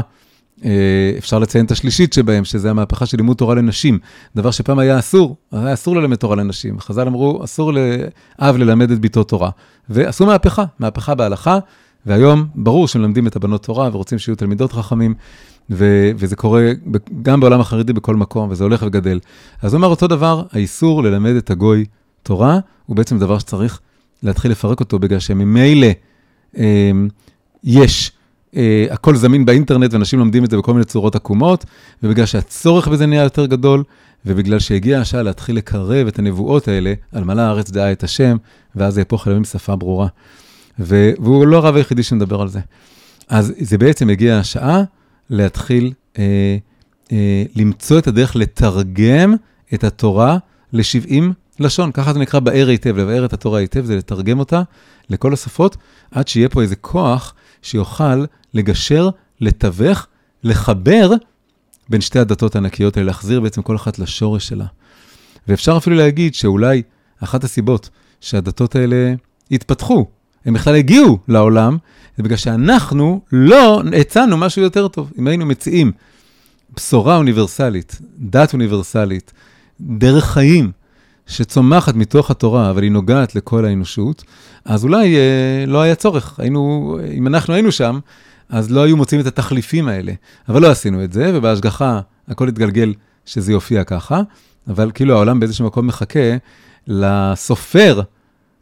אפשר 1.17 1.39
לציין 1.39 1.65
את 1.65 1.71
השלישית 1.71 2.13
שבהם, 2.13 2.45
שזה 2.45 2.69
המהפכה 2.69 3.05
של 3.05 3.17
לימוד 3.17 3.37
תורה 3.37 3.55
לנשים. 3.55 3.99
דבר 4.35 4.51
שפעם 4.51 4.79
היה 4.79 4.99
אסור, 4.99 5.35
היה 5.51 5.73
אסור 5.73 5.95
ללמד 5.95 6.15
תורה 6.15 6.35
לנשים. 6.35 6.79
חז"ל 6.79 7.07
אמרו, 7.07 7.43
אסור 7.43 7.73
לאב 7.73 8.57
ללמד 8.57 8.91
את 8.91 8.99
ביתו 8.99 9.23
תורה. 9.23 9.49
ועשו 9.89 10.25
מהפכה, 10.25 10.63
מהפכה 10.79 11.15
בהלכה, 11.15 11.59
והיום 12.05 12.45
ברור 12.55 12.87
שמלמדים 12.87 13.27
את 13.27 13.35
הבנות 13.35 13.63
תורה 13.63 13.89
ורוצים 13.93 14.19
שיהיו 14.19 14.35
תלמידות 14.35 14.71
חכמים, 14.71 15.13
ו- 15.69 16.11
וזה 16.15 16.35
קורה 16.35 16.71
גם 17.21 17.39
בעולם 17.39 17.61
החרדי 17.61 17.93
בכל 17.93 18.15
מקום, 18.15 18.49
וזה 18.49 18.63
הולך 18.63 18.83
וגדל. 18.87 19.19
אז 19.61 19.73
הוא 19.73 19.77
אומר 19.77 19.87
אותו 19.87 20.07
דבר, 20.07 20.43
האיסור 20.51 21.03
ללמד 21.03 21.35
את 21.35 21.51
הגוי 21.51 21.85
תורה, 22.23 22.59
הוא 22.85 22.95
בעצם 22.95 23.19
דבר 23.19 23.39
שצריך 23.39 23.79
להתחיל 24.23 24.51
לפרק 24.51 24.79
אותו, 24.79 24.99
בגלל 24.99 25.19
שממילא 25.19 25.87
אה, 26.57 26.91
יש. 27.63 28.11
Uh, 28.51 28.57
הכל 28.89 29.15
זמין 29.15 29.45
באינטרנט 29.45 29.93
ואנשים 29.93 30.19
לומדים 30.19 30.43
את 30.45 30.51
זה 30.51 30.57
בכל 30.57 30.73
מיני 30.73 30.85
צורות 30.85 31.15
עקומות, 31.15 31.65
ובגלל 32.03 32.25
שהצורך 32.25 32.87
בזה 32.87 33.05
נהיה 33.05 33.23
יותר 33.23 33.45
גדול, 33.45 33.83
ובגלל 34.25 34.59
שהגיעה 34.59 35.01
השעה 35.01 35.23
להתחיל 35.23 35.57
לקרב 35.57 36.07
את 36.07 36.19
הנבואות 36.19 36.67
האלה, 36.67 36.93
על 37.11 37.23
מלא 37.23 37.41
הארץ 37.41 37.71
דעה 37.71 37.91
את 37.91 38.03
השם, 38.03 38.37
ואז 38.75 38.93
זה 38.93 39.01
יהפוך 39.01 39.27
אלוהים 39.27 39.43
שפה 39.43 39.75
ברורה. 39.75 40.07
והוא 40.79 41.47
לא 41.47 41.57
הרב 41.57 41.75
היחידי 41.75 42.03
שמדבר 42.03 42.41
על 42.41 42.47
זה. 42.47 42.59
אז 43.29 43.53
זה 43.59 43.77
בעצם 43.77 44.09
הגיעה 44.09 44.39
השעה 44.39 44.83
להתחיל 45.29 45.93
uh, 46.13 46.17
uh, 47.07 47.11
למצוא 47.55 47.99
את 47.99 48.07
הדרך 48.07 48.35
לתרגם 48.35 49.35
את 49.73 49.83
התורה 49.83 50.37
ל-70 50.73 51.23
לשון, 51.59 51.91
ככה 51.91 52.13
זה 52.13 52.19
נקרא 52.19 52.39
באר 52.39 52.67
היטב, 52.67 52.97
לבאר 52.97 53.25
את 53.25 53.33
התורה 53.33 53.59
היטב, 53.59 53.85
זה 53.85 53.95
לתרגם 53.95 54.39
אותה 54.39 54.61
לכל 55.09 55.33
השפות, 55.33 55.77
עד 56.11 56.27
שיהיה 56.27 56.49
פה 56.49 56.61
איזה 56.61 56.75
כוח 56.75 57.33
שיוכל 57.61 58.25
לגשר, 58.53 59.09
לתווך, 59.41 60.07
לחבר 60.43 61.11
בין 61.89 62.01
שתי 62.01 62.19
הדתות 62.19 62.55
הענקיות 62.55 62.97
האלה, 62.97 63.07
להחזיר 63.07 63.39
בעצם 63.41 63.61
כל 63.61 63.75
אחת 63.75 63.99
לשורש 63.99 64.47
שלה. 64.47 64.65
ואפשר 65.47 65.77
אפילו 65.77 65.95
להגיד 65.95 66.33
שאולי 66.33 66.81
אחת 67.23 67.43
הסיבות 67.43 67.89
שהדתות 68.21 68.75
האלה 68.75 69.13
התפתחו, 69.51 70.05
הם 70.45 70.53
בכלל 70.53 70.75
הגיעו 70.75 71.17
לעולם, 71.27 71.77
זה 72.17 72.23
בגלל 72.23 72.37
שאנחנו 72.37 73.21
לא 73.31 73.83
הצענו 73.99 74.37
משהו 74.37 74.61
יותר 74.61 74.87
טוב. 74.87 75.11
אם 75.19 75.27
היינו 75.27 75.45
מציעים 75.45 75.91
בשורה 76.75 77.17
אוניברסלית, 77.17 77.99
דת 78.17 78.53
אוניברסלית, 78.53 79.33
דרך 79.81 80.25
חיים, 80.25 80.71
שצומחת 81.31 81.95
מתוך 81.95 82.31
התורה, 82.31 82.69
אבל 82.69 82.83
היא 82.83 82.91
נוגעת 82.91 83.35
לכל 83.35 83.65
האנושות, 83.65 84.23
אז 84.65 84.83
אולי 84.83 85.15
אה, 85.15 85.65
לא 85.67 85.81
היה 85.81 85.95
צורך. 85.95 86.39
היינו, 86.39 86.97
אם 87.13 87.27
אנחנו 87.27 87.53
היינו 87.53 87.71
שם, 87.71 87.99
אז 88.49 88.71
לא 88.71 88.83
היו 88.83 88.97
מוצאים 88.97 89.21
את 89.21 89.25
התחליפים 89.25 89.87
האלה. 89.87 90.13
אבל 90.49 90.61
לא 90.61 90.71
עשינו 90.71 91.03
את 91.03 91.13
זה, 91.13 91.31
ובהשגחה 91.33 91.99
הכל 92.27 92.47
התגלגל 92.47 92.93
שזה 93.25 93.51
יופיע 93.51 93.83
ככה, 93.83 94.21
אבל 94.67 94.91
כאילו 94.93 95.15
העולם 95.15 95.39
באיזשהו 95.39 95.65
מקום 95.65 95.87
מחכה 95.87 96.37
לסופר 96.87 98.01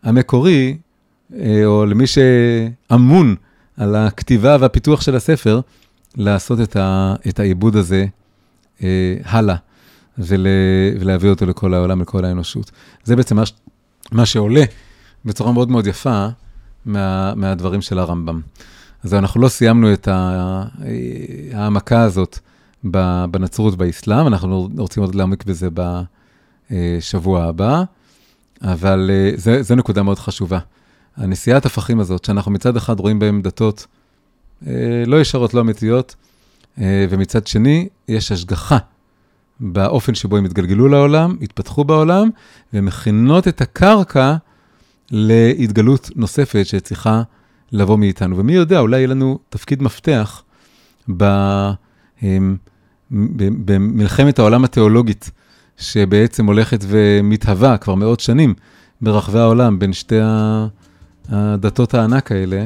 המקורי, 0.03 0.77
אה, 1.39 1.65
או 1.65 1.85
למי 1.85 2.05
שאמון 2.07 3.35
על 3.77 3.95
הכתיבה 3.95 4.57
והפיתוח 4.59 5.01
של 5.01 5.15
הספר, 5.15 5.61
לעשות 6.17 6.61
את, 6.61 6.75
ה, 6.75 7.15
את 7.29 7.39
העיבוד 7.39 7.75
הזה 7.75 8.05
אה, 8.83 9.15
הלאה, 9.25 9.55
ול, 10.19 10.47
ולהביא 10.99 11.29
אותו 11.29 11.45
לכל 11.45 11.73
העולם, 11.73 12.01
לכל 12.01 12.25
האנושות. 12.25 12.71
זה 13.03 13.15
בעצם 13.15 13.35
מה, 13.35 13.43
מה 14.11 14.25
שעולה 14.25 14.63
בצורה 15.25 15.51
מאוד 15.51 15.71
מאוד 15.71 15.87
יפה 15.87 16.27
מה, 16.85 17.33
מהדברים 17.35 17.81
של 17.81 17.99
הרמב"ם. 17.99 18.41
אז 19.03 19.13
אנחנו 19.13 19.41
לא 19.41 19.47
סיימנו 19.47 19.93
את 19.93 20.07
ההעמקה 20.07 22.01
הזאת 22.01 22.39
בנצרות 23.31 23.77
באסלאם, 23.77 24.27
אנחנו 24.27 24.69
רוצים 24.77 25.03
עוד 25.03 25.15
להעמיק 25.15 25.43
בזה 25.43 25.67
בשבוע 26.71 27.43
הבא, 27.43 27.83
אבל 28.61 29.11
אה, 29.13 29.61
זו 29.61 29.75
נקודה 29.75 30.03
מאוד 30.03 30.19
חשובה. 30.19 30.59
הנשיאת 31.17 31.65
הפכים 31.65 31.99
הזאת, 31.99 32.25
שאנחנו 32.25 32.51
מצד 32.51 32.77
אחד 32.77 32.99
רואים 32.99 33.19
בהן 33.19 33.41
דתות 33.41 33.87
אה, 34.67 34.73
לא 35.07 35.21
ישרות, 35.21 35.53
לא 35.53 35.61
אמיתיות, 35.61 36.15
אה, 36.81 37.05
ומצד 37.09 37.47
שני, 37.47 37.87
יש 38.07 38.31
השגחה 38.31 38.77
באופן 39.59 40.15
שבו 40.15 40.37
הם 40.37 40.45
התגלגלו 40.45 40.87
לעולם, 40.87 41.35
התפתחו 41.41 41.83
בעולם, 41.83 42.29
ומכינות 42.73 43.47
את 43.47 43.61
הקרקע 43.61 44.35
להתגלות 45.11 46.09
נוספת 46.15 46.65
שצריכה 46.65 47.21
לבוא 47.71 47.97
מאיתנו. 47.97 48.37
ומי 48.37 48.53
יודע, 48.53 48.79
אולי 48.79 48.97
יהיה 48.97 49.07
לנו 49.07 49.39
תפקיד 49.49 49.83
מפתח 49.83 50.43
במלחמת 53.11 54.39
העולם 54.39 54.63
התיאולוגית, 54.63 55.31
שבעצם 55.77 56.45
הולכת 56.45 56.79
ומתהווה 56.87 57.77
כבר 57.77 57.95
מאות 57.95 58.19
שנים 58.19 58.53
ברחבי 59.01 59.39
העולם 59.39 59.79
בין 59.79 59.93
שתי 59.93 60.19
הדתות 61.29 61.93
הענק 61.93 62.31
האלה, 62.31 62.65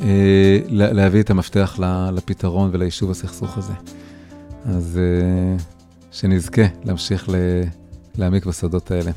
אה, 0.00 0.58
להביא 0.68 1.20
את 1.20 1.30
המפתח 1.30 1.78
לפתרון 2.12 2.70
וליישוב 2.72 3.10
הסכסוך 3.10 3.58
הזה. 3.58 3.72
אז 4.64 4.98
אה, 5.02 5.56
שנזכה 6.12 6.62
להמשיך 6.84 7.28
להעמיק 8.18 8.46
בסודות 8.46 8.90
האלה. 8.90 9.10